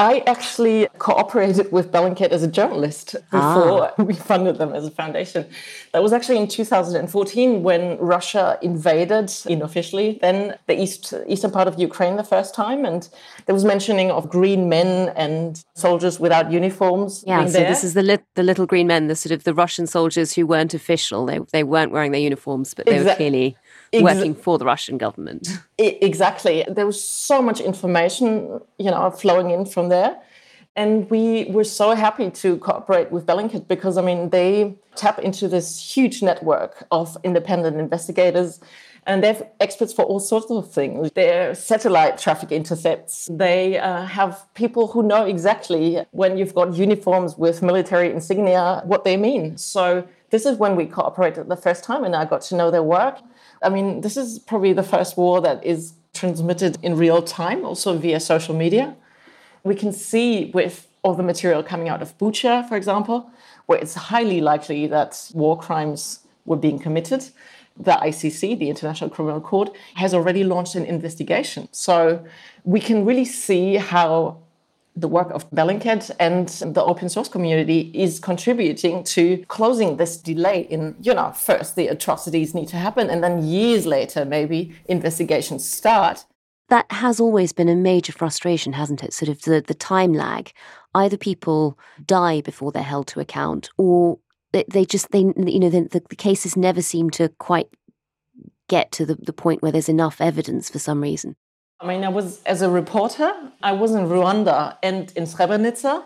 I 0.00 0.22
actually 0.26 0.88
cooperated 0.96 1.70
with 1.72 1.92
Bellingcat 1.92 2.30
as 2.30 2.42
a 2.42 2.48
journalist 2.48 3.16
before 3.30 3.92
ah. 3.98 4.02
we 4.02 4.14
funded 4.14 4.56
them 4.56 4.72
as 4.72 4.86
a 4.86 4.90
foundation. 4.90 5.46
That 5.92 6.02
was 6.02 6.14
actually 6.14 6.38
in 6.38 6.48
2014 6.48 7.62
when 7.62 7.98
Russia 7.98 8.58
invaded 8.62 9.30
unofficially 9.44 10.18
then 10.22 10.56
the 10.66 10.80
east 10.80 11.12
eastern 11.26 11.50
part 11.50 11.68
of 11.68 11.78
Ukraine 11.78 12.16
the 12.16 12.24
first 12.24 12.54
time, 12.54 12.86
and 12.86 13.08
there 13.44 13.54
was 13.54 13.66
mentioning 13.66 14.10
of 14.10 14.30
green 14.30 14.70
men 14.70 15.12
and 15.16 15.62
soldiers 15.74 16.18
without 16.18 16.50
uniforms. 16.50 17.22
Yeah, 17.26 17.44
so 17.44 17.52
there. 17.52 17.68
this 17.68 17.84
is 17.84 17.92
the 17.92 18.02
lit, 18.02 18.24
the 18.36 18.42
little 18.42 18.64
green 18.64 18.86
men, 18.86 19.08
the 19.08 19.16
sort 19.16 19.32
of 19.32 19.44
the 19.44 19.52
Russian 19.52 19.86
soldiers 19.86 20.32
who 20.32 20.46
weren't 20.46 20.72
official. 20.72 21.26
They 21.26 21.40
they 21.52 21.62
weren't 21.62 21.92
wearing 21.92 22.12
their 22.12 22.22
uniforms, 22.22 22.72
but 22.72 22.86
they 22.86 22.96
Exa- 22.96 23.04
were 23.04 23.14
clearly 23.16 23.56
Ex- 23.92 24.02
working 24.02 24.34
for 24.34 24.58
the 24.58 24.64
Russian 24.64 24.98
government. 24.98 25.48
Exactly. 25.78 26.64
There 26.68 26.86
was 26.86 27.02
so 27.02 27.40
much 27.40 27.58
information, 27.58 28.60
you 28.78 28.90
know, 28.90 29.10
flowing 29.10 29.50
in 29.50 29.64
from 29.64 29.88
there. 29.88 30.20
And 30.76 31.10
we 31.10 31.46
were 31.46 31.64
so 31.64 31.94
happy 31.94 32.30
to 32.30 32.58
cooperate 32.58 33.10
with 33.10 33.24
Bellingcat 33.26 33.66
because, 33.66 33.96
I 33.96 34.02
mean, 34.02 34.28
they 34.28 34.76
tap 34.94 35.18
into 35.18 35.48
this 35.48 35.80
huge 35.80 36.22
network 36.22 36.86
of 36.90 37.16
independent 37.24 37.78
investigators 37.78 38.60
and 39.06 39.22
they 39.22 39.28
have 39.28 39.46
experts 39.58 39.92
for 39.92 40.04
all 40.04 40.20
sorts 40.20 40.50
of 40.50 40.70
things. 40.70 41.10
They're 41.14 41.54
satellite 41.54 42.18
traffic 42.18 42.52
intercepts. 42.52 43.28
They 43.32 43.78
uh, 43.78 44.04
have 44.04 44.46
people 44.54 44.88
who 44.88 45.02
know 45.02 45.24
exactly 45.24 46.04
when 46.10 46.36
you've 46.36 46.54
got 46.54 46.74
uniforms 46.74 47.36
with 47.38 47.62
military 47.62 48.10
insignia, 48.10 48.82
what 48.84 49.04
they 49.04 49.16
mean. 49.16 49.56
So 49.56 50.06
this 50.30 50.46
is 50.46 50.58
when 50.58 50.76
we 50.76 50.86
cooperated 50.86 51.48
the 51.48 51.56
first 51.56 51.82
time 51.82 52.04
and 52.04 52.14
I 52.14 52.24
got 52.24 52.42
to 52.42 52.56
know 52.56 52.70
their 52.70 52.82
work. 52.82 53.18
I 53.62 53.68
mean, 53.68 54.00
this 54.00 54.16
is 54.16 54.38
probably 54.38 54.72
the 54.72 54.82
first 54.82 55.16
war 55.16 55.40
that 55.40 55.64
is 55.64 55.94
transmitted 56.14 56.78
in 56.82 56.96
real 56.96 57.22
time, 57.22 57.64
also 57.64 57.96
via 57.96 58.20
social 58.20 58.54
media. 58.54 58.96
We 59.64 59.74
can 59.74 59.92
see 59.92 60.50
with 60.54 60.88
all 61.02 61.14
the 61.14 61.22
material 61.22 61.62
coming 61.62 61.88
out 61.88 62.02
of 62.02 62.16
Bucha, 62.18 62.68
for 62.68 62.76
example, 62.76 63.30
where 63.66 63.78
it's 63.78 63.94
highly 63.94 64.40
likely 64.40 64.86
that 64.86 65.30
war 65.34 65.58
crimes 65.58 66.20
were 66.44 66.56
being 66.56 66.78
committed. 66.78 67.28
The 67.76 67.92
ICC, 67.92 68.58
the 68.58 68.68
International 68.68 69.08
Criminal 69.08 69.40
Court, 69.40 69.74
has 69.94 70.12
already 70.12 70.44
launched 70.44 70.74
an 70.74 70.84
investigation. 70.84 71.68
So 71.72 72.24
we 72.64 72.80
can 72.80 73.04
really 73.04 73.24
see 73.24 73.76
how 73.76 74.38
the 74.96 75.08
work 75.08 75.30
of 75.30 75.48
Bellingcat 75.50 76.10
and 76.18 76.48
the 76.74 76.82
open 76.82 77.08
source 77.08 77.28
community 77.28 77.90
is 77.94 78.18
contributing 78.18 79.04
to 79.04 79.44
closing 79.48 79.96
this 79.96 80.16
delay 80.16 80.62
in, 80.62 80.96
you 81.00 81.14
know, 81.14 81.30
first 81.32 81.76
the 81.76 81.88
atrocities 81.88 82.54
need 82.54 82.68
to 82.68 82.76
happen 82.76 83.08
and 83.08 83.22
then 83.22 83.42
years 83.44 83.86
later 83.86 84.24
maybe 84.24 84.74
investigations 84.86 85.68
start. 85.68 86.24
That 86.68 86.90
has 86.90 87.18
always 87.20 87.52
been 87.52 87.68
a 87.68 87.76
major 87.76 88.12
frustration, 88.12 88.72
hasn't 88.72 89.02
it? 89.02 89.12
Sort 89.12 89.28
of 89.28 89.42
the, 89.42 89.60
the 89.60 89.74
time 89.74 90.12
lag. 90.12 90.52
Either 90.94 91.16
people 91.16 91.78
die 92.04 92.40
before 92.40 92.72
they're 92.72 92.82
held 92.82 93.06
to 93.08 93.20
account 93.20 93.70
or 93.76 94.18
they, 94.52 94.64
they 94.68 94.84
just, 94.84 95.10
they, 95.12 95.20
you 95.20 95.60
know, 95.60 95.70
the, 95.70 95.82
the, 95.82 96.02
the 96.10 96.16
cases 96.16 96.56
never 96.56 96.82
seem 96.82 97.10
to 97.10 97.28
quite 97.38 97.68
get 98.68 98.92
to 98.92 99.06
the, 99.06 99.14
the 99.16 99.32
point 99.32 99.62
where 99.62 99.72
there's 99.72 99.88
enough 99.88 100.20
evidence 100.20 100.68
for 100.68 100.78
some 100.78 101.00
reason. 101.00 101.36
I 101.82 101.86
mean, 101.86 102.04
I 102.04 102.10
was, 102.10 102.42
as 102.44 102.60
a 102.60 102.68
reporter, 102.68 103.32
I 103.62 103.72
was 103.72 103.92
in 103.92 104.04
Rwanda 104.06 104.76
and 104.82 105.10
in 105.16 105.24
Srebrenica. 105.24 106.04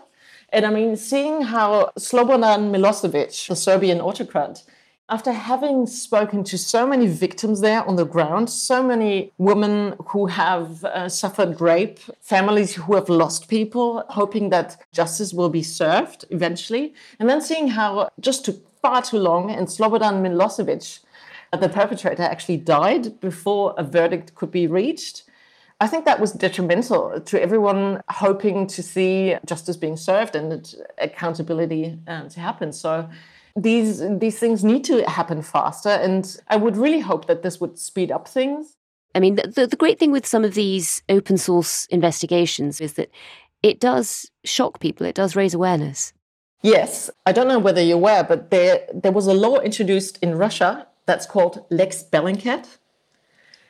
And 0.53 0.65
I 0.65 0.69
mean, 0.69 0.95
seeing 0.95 1.41
how 1.41 1.91
Slobodan 1.99 2.71
Milosevic, 2.71 3.47
the 3.49 3.57
Serbian 3.57 3.99
autocrat, 3.99 4.63
after 5.09 5.33
having 5.33 5.85
spoken 5.85 6.45
to 6.45 6.57
so 6.57 6.87
many 6.87 7.07
victims 7.07 7.59
there 7.59 7.83
on 7.83 7.97
the 7.97 8.05
ground, 8.05 8.49
so 8.49 8.81
many 8.81 9.33
women 9.37 9.95
who 10.07 10.27
have 10.27 10.85
uh, 10.85 11.09
suffered 11.09 11.59
rape, 11.59 11.99
families 12.21 12.75
who 12.75 12.95
have 12.95 13.09
lost 13.09 13.49
people, 13.49 14.05
hoping 14.09 14.51
that 14.51 14.81
justice 14.93 15.33
will 15.33 15.49
be 15.49 15.61
served 15.61 16.23
eventually, 16.29 16.93
and 17.19 17.29
then 17.29 17.41
seeing 17.41 17.67
how 17.67 18.07
just 18.21 18.45
took 18.45 18.79
far 18.79 19.01
too 19.01 19.19
long 19.19 19.51
and 19.51 19.67
Slobodan 19.67 20.21
Milosevic, 20.21 20.99
the 21.59 21.69
perpetrator, 21.69 22.23
actually 22.23 22.57
died 22.57 23.19
before 23.19 23.73
a 23.77 23.83
verdict 23.83 24.35
could 24.35 24.51
be 24.51 24.67
reached. 24.67 25.23
I 25.81 25.87
think 25.87 26.05
that 26.05 26.21
was 26.21 26.31
detrimental 26.31 27.19
to 27.19 27.41
everyone 27.41 28.01
hoping 28.09 28.65
to 28.67 28.81
see 28.81 29.35
justice 29.45 29.75
being 29.75 29.97
served 29.97 30.35
and 30.35 30.73
accountability 30.97 31.99
uh, 32.07 32.29
to 32.29 32.39
happen. 32.39 32.71
So 32.71 33.09
these 33.57 33.99
these 34.19 34.39
things 34.39 34.63
need 34.63 34.83
to 34.85 35.03
happen 35.09 35.41
faster, 35.41 35.89
and 35.89 36.37
I 36.47 36.55
would 36.55 36.77
really 36.77 37.01
hope 37.01 37.27
that 37.27 37.41
this 37.41 37.59
would 37.59 37.77
speed 37.77 38.11
up 38.11 38.27
things. 38.27 38.77
I 39.13 39.19
mean, 39.19 39.35
the, 39.35 39.47
the, 39.47 39.67
the 39.67 39.77
great 39.77 39.97
thing 39.97 40.11
with 40.11 40.25
some 40.25 40.43
of 40.43 40.55
these 40.55 41.01
open 41.07 41.37
source 41.37 41.85
investigations 41.85 42.81
is 42.81 42.93
that 42.93 43.09
it 43.63 43.79
does 43.79 44.29
shock 44.43 44.79
people. 44.81 45.05
It 45.05 45.15
does 45.15 45.37
raise 45.37 45.53
awareness. 45.53 46.13
Yes, 46.61 47.09
I 47.25 47.31
don't 47.31 47.47
know 47.47 47.59
whether 47.59 47.81
you're 47.81 47.97
aware, 47.97 48.23
but 48.23 48.49
there 48.49 48.85
there 48.93 49.11
was 49.11 49.27
a 49.27 49.33
law 49.33 49.59
introduced 49.59 50.19
in 50.21 50.35
Russia 50.35 50.87
that's 51.05 51.25
called 51.25 51.65
Lex 51.69 52.03
Bellingcat 52.03 52.77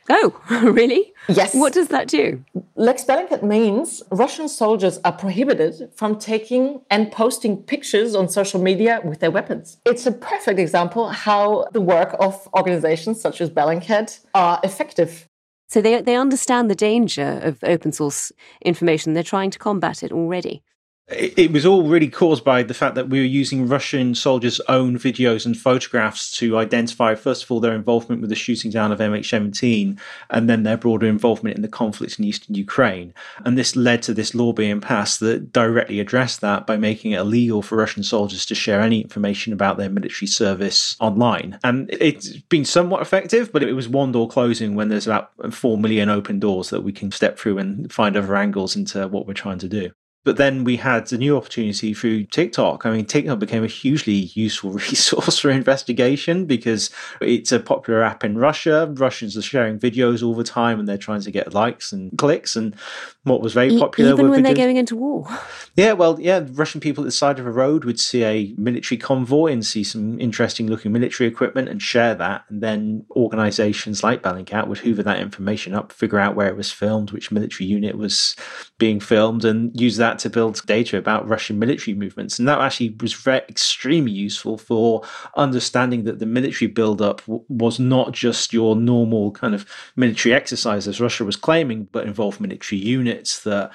Oh, 0.08 0.40
really? 0.50 1.12
Yes. 1.28 1.54
What 1.54 1.72
does 1.72 1.88
that 1.88 2.08
do? 2.08 2.44
Lex 2.76 3.04
Bellingcat 3.04 3.42
means 3.42 4.02
Russian 4.10 4.48
soldiers 4.48 5.00
are 5.04 5.12
prohibited 5.12 5.90
from 5.94 6.18
taking 6.18 6.82
and 6.90 7.10
posting 7.10 7.62
pictures 7.62 8.14
on 8.14 8.28
social 8.28 8.60
media 8.60 9.00
with 9.04 9.20
their 9.20 9.30
weapons. 9.30 9.78
It's 9.84 10.06
a 10.06 10.12
perfect 10.12 10.58
example 10.58 11.08
how 11.08 11.66
the 11.72 11.80
work 11.80 12.14
of 12.20 12.48
organizations 12.56 13.20
such 13.20 13.40
as 13.40 13.50
Bellingcat 13.50 14.20
are 14.34 14.60
effective. 14.62 15.28
So 15.68 15.80
they, 15.80 16.00
they 16.00 16.16
understand 16.16 16.70
the 16.70 16.76
danger 16.76 17.40
of 17.42 17.58
open 17.64 17.90
source 17.90 18.30
information. 18.62 19.14
They're 19.14 19.22
trying 19.24 19.50
to 19.50 19.58
combat 19.58 20.02
it 20.02 20.12
already. 20.12 20.62
It 21.08 21.52
was 21.52 21.64
all 21.64 21.84
really 21.84 22.08
caused 22.08 22.42
by 22.42 22.64
the 22.64 22.74
fact 22.74 22.96
that 22.96 23.08
we 23.08 23.20
were 23.20 23.24
using 23.24 23.68
Russian 23.68 24.16
soldiers' 24.16 24.60
own 24.68 24.98
videos 24.98 25.46
and 25.46 25.56
photographs 25.56 26.32
to 26.38 26.58
identify, 26.58 27.14
first 27.14 27.44
of 27.44 27.50
all, 27.52 27.60
their 27.60 27.76
involvement 27.76 28.20
with 28.20 28.30
the 28.30 28.34
shooting 28.34 28.72
down 28.72 28.90
of 28.90 28.98
MH17 28.98 30.00
and 30.30 30.50
then 30.50 30.64
their 30.64 30.76
broader 30.76 31.06
involvement 31.06 31.54
in 31.54 31.62
the 31.62 31.68
conflict 31.68 32.18
in 32.18 32.24
eastern 32.24 32.56
Ukraine. 32.56 33.14
And 33.44 33.56
this 33.56 33.76
led 33.76 34.02
to 34.02 34.14
this 34.14 34.34
law 34.34 34.52
being 34.52 34.80
passed 34.80 35.20
that 35.20 35.52
directly 35.52 36.00
addressed 36.00 36.40
that 36.40 36.66
by 36.66 36.76
making 36.76 37.12
it 37.12 37.20
illegal 37.20 37.62
for 37.62 37.76
Russian 37.76 38.02
soldiers 38.02 38.44
to 38.46 38.56
share 38.56 38.80
any 38.80 39.00
information 39.02 39.52
about 39.52 39.78
their 39.78 39.88
military 39.88 40.26
service 40.26 40.96
online. 40.98 41.60
And 41.62 41.88
it's 41.92 42.36
been 42.36 42.64
somewhat 42.64 43.02
effective, 43.02 43.52
but 43.52 43.62
it 43.62 43.74
was 43.74 43.88
one 43.88 44.10
door 44.10 44.28
closing 44.28 44.74
when 44.74 44.88
there's 44.88 45.06
about 45.06 45.30
4 45.54 45.78
million 45.78 46.08
open 46.08 46.40
doors 46.40 46.70
that 46.70 46.82
we 46.82 46.90
can 46.90 47.12
step 47.12 47.38
through 47.38 47.58
and 47.58 47.92
find 47.92 48.16
other 48.16 48.34
angles 48.34 48.74
into 48.74 49.06
what 49.06 49.28
we're 49.28 49.34
trying 49.34 49.60
to 49.60 49.68
do. 49.68 49.92
But 50.26 50.38
then 50.38 50.64
we 50.64 50.76
had 50.76 51.12
a 51.12 51.16
new 51.16 51.36
opportunity 51.36 51.94
through 51.94 52.24
TikTok. 52.24 52.84
I 52.84 52.90
mean, 52.90 53.04
TikTok 53.04 53.38
became 53.38 53.62
a 53.62 53.68
hugely 53.68 54.32
useful 54.34 54.70
resource 54.90 55.38
for 55.38 55.50
investigation 55.50 56.46
because 56.46 56.90
it's 57.20 57.52
a 57.52 57.60
popular 57.60 58.02
app 58.02 58.24
in 58.24 58.36
Russia. 58.36 58.92
Russians 58.92 59.36
are 59.36 59.42
sharing 59.42 59.78
videos 59.78 60.26
all 60.26 60.34
the 60.34 60.42
time 60.42 60.80
and 60.80 60.88
they're 60.88 60.98
trying 60.98 61.20
to 61.20 61.30
get 61.30 61.54
likes 61.54 61.92
and 61.92 62.18
clicks. 62.18 62.56
And 62.56 62.74
what 63.22 63.40
was 63.40 63.52
very 63.52 63.78
popular 63.78 64.14
even 64.14 64.30
when 64.30 64.40
videos. 64.40 64.44
they're 64.44 64.54
going 64.54 64.76
into 64.76 64.96
war. 64.96 65.28
Yeah, 65.76 65.92
well, 65.92 66.20
yeah, 66.20 66.44
Russian 66.52 66.80
people 66.80 67.04
at 67.04 67.06
the 67.06 67.12
side 67.12 67.38
of 67.38 67.46
a 67.46 67.50
road 67.52 67.84
would 67.84 68.00
see 68.00 68.24
a 68.24 68.52
military 68.58 68.98
convoy 68.98 69.52
and 69.52 69.64
see 69.64 69.84
some 69.84 70.18
interesting 70.18 70.66
looking 70.66 70.92
military 70.92 71.28
equipment 71.28 71.68
and 71.68 71.80
share 71.80 72.16
that. 72.16 72.44
And 72.48 72.62
then 72.62 73.04
organizations 73.12 74.02
like 74.02 74.22
Bellingcat 74.22 74.66
would 74.66 74.78
hoover 74.78 75.04
that 75.04 75.20
information 75.20 75.72
up, 75.72 75.92
figure 75.92 76.18
out 76.18 76.34
where 76.34 76.48
it 76.48 76.56
was 76.56 76.72
filmed, 76.72 77.12
which 77.12 77.30
military 77.30 77.68
unit 77.68 77.96
was 77.96 78.34
being 78.78 78.98
filmed, 78.98 79.44
and 79.44 79.78
use 79.80 79.96
that 79.98 80.15
to 80.20 80.30
build 80.30 80.60
data 80.66 80.96
about 80.96 81.28
Russian 81.28 81.58
military 81.58 81.94
movements. 81.94 82.38
And 82.38 82.48
that 82.48 82.60
actually 82.60 82.96
was 83.00 83.12
very, 83.12 83.42
extremely 83.48 84.12
useful 84.12 84.58
for 84.58 85.02
understanding 85.36 86.04
that 86.04 86.18
the 86.18 86.26
military 86.26 86.70
buildup 86.70 87.20
w- 87.22 87.44
was 87.48 87.78
not 87.78 88.12
just 88.12 88.52
your 88.52 88.76
normal 88.76 89.30
kind 89.32 89.54
of 89.54 89.66
military 89.96 90.34
exercise, 90.34 90.88
as 90.88 91.00
Russia 91.00 91.24
was 91.24 91.36
claiming, 91.36 91.88
but 91.92 92.06
involved 92.06 92.40
military 92.40 92.80
units 92.80 93.42
that 93.42 93.72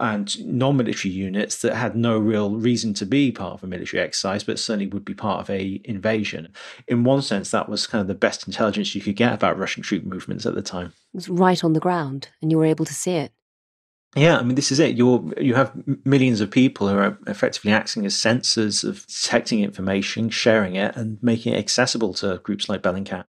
and 0.00 0.44
non-military 0.46 1.12
units 1.12 1.62
that 1.62 1.74
had 1.74 1.96
no 1.96 2.18
real 2.18 2.56
reason 2.56 2.94
to 2.94 3.06
be 3.06 3.32
part 3.32 3.54
of 3.54 3.64
a 3.64 3.66
military 3.66 4.02
exercise, 4.02 4.44
but 4.44 4.58
certainly 4.58 4.86
would 4.86 5.04
be 5.04 5.14
part 5.14 5.40
of 5.40 5.50
a 5.50 5.80
invasion. 5.84 6.48
In 6.88 7.04
one 7.04 7.22
sense, 7.22 7.50
that 7.50 7.68
was 7.68 7.86
kind 7.86 8.00
of 8.02 8.08
the 8.08 8.14
best 8.14 8.46
intelligence 8.46 8.94
you 8.94 9.00
could 9.00 9.16
get 9.16 9.32
about 9.32 9.58
Russian 9.58 9.82
troop 9.82 10.04
movements 10.04 10.46
at 10.46 10.54
the 10.54 10.62
time. 10.62 10.92
It 11.12 11.16
was 11.16 11.28
right 11.28 11.62
on 11.64 11.72
the 11.72 11.80
ground, 11.80 12.28
and 12.40 12.50
you 12.50 12.58
were 12.58 12.64
able 12.64 12.84
to 12.84 12.94
see 12.94 13.12
it. 13.12 13.32
Yeah, 14.16 14.38
I 14.38 14.42
mean, 14.42 14.56
this 14.56 14.72
is 14.72 14.80
it. 14.80 14.96
You're 14.96 15.22
you 15.40 15.54
have 15.54 15.72
millions 16.04 16.40
of 16.40 16.50
people 16.50 16.88
who 16.88 16.98
are 16.98 17.16
effectively 17.28 17.70
acting 17.70 18.04
as 18.04 18.14
sensors 18.14 18.82
of 18.82 19.06
detecting 19.06 19.62
information, 19.62 20.30
sharing 20.30 20.74
it, 20.74 20.96
and 20.96 21.18
making 21.22 21.54
it 21.54 21.58
accessible 21.58 22.12
to 22.14 22.38
groups 22.38 22.68
like 22.68 22.82
Bellingcat. 22.82 23.24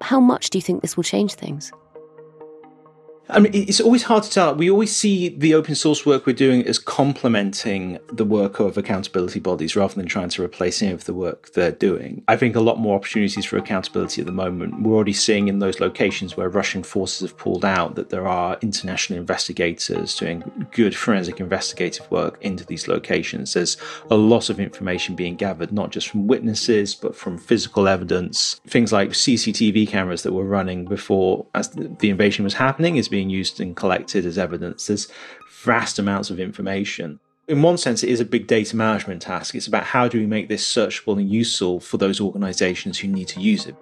How 0.00 0.20
much 0.20 0.50
do 0.50 0.58
you 0.58 0.62
think 0.62 0.82
this 0.82 0.96
will 0.96 1.02
change 1.02 1.34
things? 1.34 1.72
I 3.28 3.40
mean, 3.40 3.54
it's 3.54 3.80
always 3.80 4.02
hard 4.02 4.22
to 4.24 4.30
tell. 4.30 4.54
We 4.54 4.70
always 4.70 4.94
see 4.94 5.30
the 5.30 5.54
open 5.54 5.74
source 5.74 6.04
work 6.04 6.26
we're 6.26 6.34
doing 6.34 6.66
as 6.66 6.78
complementing 6.78 7.98
the 8.12 8.24
work 8.24 8.60
of 8.60 8.76
accountability 8.76 9.40
bodies 9.40 9.74
rather 9.74 9.94
than 9.94 10.06
trying 10.06 10.28
to 10.30 10.42
replace 10.42 10.82
any 10.82 10.92
of 10.92 11.04
the 11.06 11.14
work 11.14 11.52
they're 11.52 11.72
doing. 11.72 12.22
I 12.28 12.36
think 12.36 12.54
a 12.54 12.60
lot 12.60 12.78
more 12.78 12.96
opportunities 12.96 13.46
for 13.46 13.56
accountability 13.56 14.20
at 14.20 14.26
the 14.26 14.32
moment. 14.32 14.82
We're 14.82 14.94
already 14.94 15.14
seeing 15.14 15.48
in 15.48 15.58
those 15.58 15.80
locations 15.80 16.36
where 16.36 16.50
Russian 16.50 16.82
forces 16.82 17.30
have 17.30 17.38
pulled 17.38 17.64
out 17.64 17.94
that 17.94 18.10
there 18.10 18.26
are 18.26 18.58
international 18.60 19.18
investigators 19.18 20.14
doing 20.16 20.68
good 20.72 20.94
forensic 20.94 21.40
investigative 21.40 22.10
work 22.10 22.38
into 22.42 22.66
these 22.66 22.88
locations. 22.88 23.54
There's 23.54 23.78
a 24.10 24.16
lot 24.16 24.50
of 24.50 24.60
information 24.60 25.16
being 25.16 25.36
gathered, 25.36 25.72
not 25.72 25.90
just 25.90 26.08
from 26.08 26.26
witnesses, 26.26 26.94
but 26.94 27.16
from 27.16 27.38
physical 27.38 27.88
evidence. 27.88 28.60
Things 28.66 28.92
like 28.92 29.10
CCTV 29.10 29.88
cameras 29.88 30.24
that 30.24 30.32
were 30.32 30.44
running 30.44 30.84
before 30.84 31.46
as 31.54 31.70
the 31.70 32.10
invasion 32.10 32.44
was 32.44 32.54
happening 32.54 32.96
is 32.96 33.08
being 33.14 33.30
used 33.30 33.60
and 33.60 33.76
collected 33.76 34.26
as 34.26 34.36
evidence. 34.36 34.88
There's 34.88 35.06
vast 35.62 36.00
amounts 36.00 36.30
of 36.30 36.40
information. 36.40 37.20
In 37.46 37.62
one 37.62 37.78
sense, 37.78 38.02
it 38.02 38.08
is 38.08 38.18
a 38.18 38.24
big 38.24 38.48
data 38.48 38.74
management 38.74 39.22
task. 39.22 39.54
It's 39.54 39.68
about 39.68 39.84
how 39.84 40.08
do 40.08 40.18
we 40.18 40.26
make 40.26 40.48
this 40.48 40.66
searchable 40.66 41.16
and 41.16 41.30
useful 41.30 41.78
for 41.78 41.96
those 41.96 42.20
organizations 42.20 42.98
who 42.98 43.06
need 43.06 43.28
to 43.28 43.40
use 43.40 43.66
it. 43.66 43.76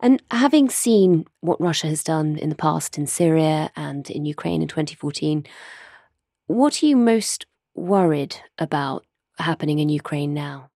And 0.00 0.22
having 0.30 0.70
seen 0.70 1.26
what 1.40 1.60
Russia 1.60 1.88
has 1.88 2.02
done 2.02 2.38
in 2.38 2.48
the 2.48 2.54
past 2.54 2.96
in 2.96 3.06
Syria 3.06 3.70
and 3.76 4.08
in 4.08 4.24
Ukraine 4.24 4.62
in 4.62 4.68
2014, 4.68 5.44
what 6.46 6.82
are 6.82 6.86
you 6.86 6.96
most 6.96 7.44
worried 7.74 8.36
about 8.56 9.04
happening 9.38 9.78
in 9.78 9.90
Ukraine 9.90 10.32
now? 10.32 10.70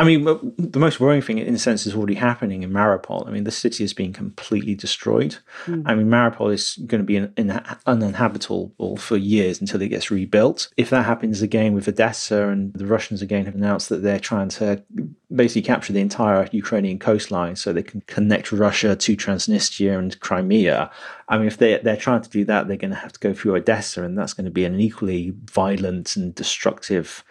I 0.00 0.04
mean, 0.04 0.24
the 0.56 0.78
most 0.78 1.00
worrying 1.00 1.22
thing, 1.22 1.38
in 1.38 1.54
a 1.54 1.58
sense, 1.58 1.84
is 1.84 1.94
already 1.96 2.14
happening 2.14 2.62
in 2.62 2.70
Mariupol. 2.70 3.26
I 3.26 3.32
mean, 3.32 3.42
the 3.42 3.50
city 3.50 3.82
has 3.82 3.92
been 3.92 4.12
completely 4.12 4.76
destroyed. 4.76 5.38
Mm. 5.66 5.82
I 5.86 5.96
mean, 5.96 6.06
Mariupol 6.06 6.54
is 6.54 6.78
going 6.86 7.00
to 7.00 7.04
be 7.04 7.16
in, 7.16 7.32
in, 7.36 7.60
uninhabitable 7.84 8.96
for 8.96 9.16
years 9.16 9.60
until 9.60 9.82
it 9.82 9.88
gets 9.88 10.08
rebuilt. 10.08 10.68
If 10.76 10.90
that 10.90 11.04
happens 11.04 11.42
again 11.42 11.74
with 11.74 11.88
Odessa, 11.88 12.46
and 12.46 12.72
the 12.74 12.86
Russians 12.86 13.22
again 13.22 13.46
have 13.46 13.56
announced 13.56 13.88
that 13.88 14.04
they're 14.04 14.20
trying 14.20 14.50
to 14.50 14.84
basically 15.34 15.62
capture 15.62 15.92
the 15.92 16.00
entire 16.00 16.48
Ukrainian 16.52 17.00
coastline 17.00 17.56
so 17.56 17.72
they 17.72 17.82
can 17.82 18.00
connect 18.02 18.52
Russia 18.52 18.94
to 18.94 19.16
Transnistria 19.16 19.98
and 19.98 20.18
Crimea. 20.20 20.92
I 21.28 21.38
mean, 21.38 21.48
if 21.48 21.58
they, 21.58 21.78
they're 21.78 21.96
trying 21.96 22.22
to 22.22 22.30
do 22.30 22.44
that, 22.44 22.68
they're 22.68 22.76
going 22.76 22.92
to 22.92 22.96
have 22.96 23.12
to 23.12 23.20
go 23.20 23.34
through 23.34 23.56
Odessa, 23.56 24.04
and 24.04 24.16
that's 24.16 24.32
going 24.32 24.44
to 24.44 24.50
be 24.50 24.64
an 24.64 24.78
equally 24.78 25.34
violent 25.44 26.14
and 26.14 26.34
destructive 26.34 27.24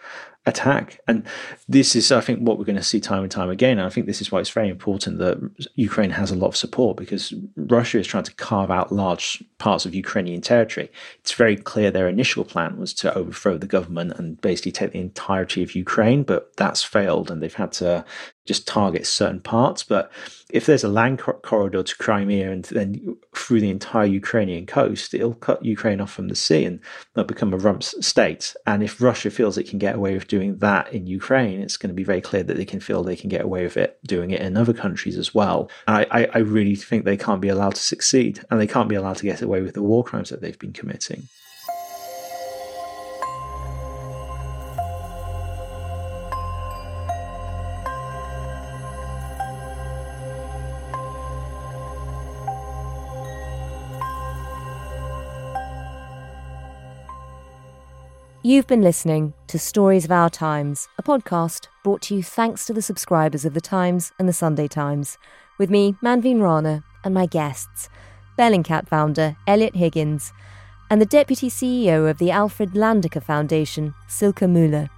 attack. 0.48 1.00
And 1.06 1.24
this 1.68 1.94
is, 1.94 2.10
I 2.10 2.20
think, 2.20 2.40
what 2.40 2.58
we're 2.58 2.64
going 2.64 2.76
to 2.76 2.82
see 2.82 3.00
time 3.00 3.22
and 3.22 3.30
time 3.30 3.50
again. 3.50 3.78
And 3.78 3.86
I 3.86 3.90
think 3.90 4.06
this 4.06 4.20
is 4.20 4.32
why 4.32 4.40
it's 4.40 4.50
very 4.50 4.68
important 4.68 5.18
that 5.18 5.38
Ukraine 5.74 6.10
has 6.10 6.30
a 6.30 6.36
lot 6.36 6.48
of 6.48 6.56
support 6.56 6.96
because 6.96 7.34
Russia 7.56 7.98
is 7.98 8.06
trying 8.06 8.24
to 8.24 8.34
carve 8.34 8.70
out 8.70 8.90
large 8.92 9.42
parts 9.58 9.86
of 9.86 9.94
Ukrainian 9.94 10.40
territory. 10.40 10.90
It's 11.20 11.34
very 11.34 11.56
clear 11.56 11.90
their 11.90 12.08
initial 12.08 12.44
plan 12.44 12.78
was 12.78 12.92
to 12.94 13.14
overthrow 13.14 13.58
the 13.58 13.66
government 13.66 14.12
and 14.18 14.40
basically 14.40 14.72
take 14.72 14.92
the 14.92 15.00
entirety 15.00 15.62
of 15.62 15.74
Ukraine, 15.74 16.22
but 16.22 16.56
that's 16.56 16.82
failed 16.82 17.30
and 17.30 17.42
they've 17.42 17.54
had 17.54 17.72
to 17.72 18.04
just 18.48 18.66
target 18.66 19.06
certain 19.06 19.40
parts. 19.40 19.84
But 19.84 20.10
if 20.50 20.64
there's 20.64 20.82
a 20.82 20.88
land 20.88 21.18
corridor 21.20 21.82
to 21.82 21.96
Crimea 21.98 22.50
and 22.50 22.64
then 22.64 23.16
through 23.36 23.60
the 23.60 23.68
entire 23.68 24.06
Ukrainian 24.06 24.64
coast, 24.64 25.12
it'll 25.12 25.34
cut 25.34 25.64
Ukraine 25.64 26.00
off 26.00 26.10
from 26.10 26.28
the 26.28 26.34
sea 26.34 26.64
and 26.64 26.80
they'll 27.14 27.24
become 27.24 27.52
a 27.52 27.58
rump 27.58 27.82
state. 27.84 28.56
And 28.66 28.82
if 28.82 29.02
Russia 29.02 29.30
feels 29.30 29.58
it 29.58 29.68
can 29.68 29.78
get 29.78 29.96
away 29.96 30.14
with 30.14 30.26
doing 30.26 30.56
that 30.58 30.90
in 30.92 31.06
Ukraine, 31.06 31.60
it's 31.60 31.76
going 31.76 31.90
to 31.90 31.94
be 31.94 32.04
very 32.04 32.22
clear 32.22 32.42
that 32.42 32.56
they 32.56 32.64
can 32.64 32.80
feel 32.80 33.04
they 33.04 33.14
can 33.14 33.28
get 33.28 33.44
away 33.44 33.64
with 33.64 33.76
it 33.76 33.98
doing 34.06 34.30
it 34.30 34.40
in 34.40 34.56
other 34.56 34.72
countries 34.72 35.18
as 35.18 35.34
well. 35.34 35.70
I, 35.86 36.06
I, 36.10 36.28
I 36.34 36.38
really 36.38 36.74
think 36.74 37.04
they 37.04 37.18
can't 37.18 37.42
be 37.42 37.48
allowed 37.48 37.74
to 37.74 37.82
succeed 37.82 38.40
and 38.50 38.58
they 38.58 38.66
can't 38.66 38.88
be 38.88 38.94
allowed 38.94 39.18
to 39.18 39.26
get 39.26 39.42
away 39.42 39.60
with 39.60 39.74
the 39.74 39.82
war 39.82 40.02
crimes 40.02 40.30
that 40.30 40.40
they've 40.40 40.58
been 40.58 40.72
committing. 40.72 41.28
You've 58.48 58.66
been 58.66 58.80
listening 58.80 59.34
to 59.48 59.58
Stories 59.58 60.06
of 60.06 60.10
Our 60.10 60.30
Times, 60.30 60.88
a 60.96 61.02
podcast 61.02 61.66
brought 61.84 62.00
to 62.00 62.14
you 62.14 62.22
thanks 62.22 62.64
to 62.64 62.72
the 62.72 62.80
subscribers 62.80 63.44
of 63.44 63.52
The 63.52 63.60
Times 63.60 64.10
and 64.18 64.26
The 64.26 64.32
Sunday 64.32 64.66
Times, 64.66 65.18
with 65.58 65.68
me, 65.68 65.96
Manveen 66.02 66.40
Rana, 66.40 66.82
and 67.04 67.12
my 67.12 67.26
guests, 67.26 67.90
Bellingcat 68.38 68.88
founder 68.88 69.36
Eliot 69.46 69.76
Higgins, 69.76 70.32
and 70.88 70.98
the 70.98 71.04
Deputy 71.04 71.50
CEO 71.50 72.08
of 72.08 72.16
the 72.16 72.30
Alfred 72.30 72.70
Landecker 72.70 73.22
Foundation, 73.22 73.92
Silke 74.06 74.46
Mülherr. 74.46 74.88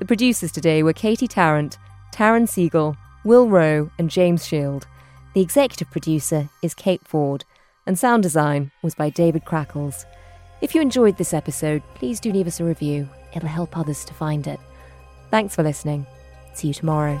The 0.00 0.04
producers 0.04 0.50
today 0.50 0.82
were 0.82 0.92
Katie 0.92 1.28
Tarrant, 1.28 1.78
Taryn 2.12 2.48
Siegel, 2.48 2.96
Will 3.22 3.48
Rowe, 3.48 3.88
and 4.00 4.10
James 4.10 4.44
Shield. 4.44 4.88
The 5.34 5.42
executive 5.42 5.92
producer 5.92 6.48
is 6.60 6.74
Kate 6.74 7.06
Ford, 7.06 7.44
and 7.86 7.96
sound 7.96 8.24
design 8.24 8.72
was 8.82 8.96
by 8.96 9.10
David 9.10 9.44
Crackles. 9.44 10.06
If 10.60 10.74
you 10.74 10.82
enjoyed 10.82 11.16
this 11.16 11.32
episode, 11.32 11.82
please 11.94 12.20
do 12.20 12.30
leave 12.32 12.46
us 12.46 12.60
a 12.60 12.64
review. 12.64 13.08
It'll 13.34 13.48
help 13.48 13.78
others 13.78 14.04
to 14.04 14.14
find 14.14 14.46
it. 14.46 14.60
Thanks 15.30 15.54
for 15.54 15.62
listening. 15.62 16.06
See 16.52 16.68
you 16.68 16.74
tomorrow. 16.74 17.20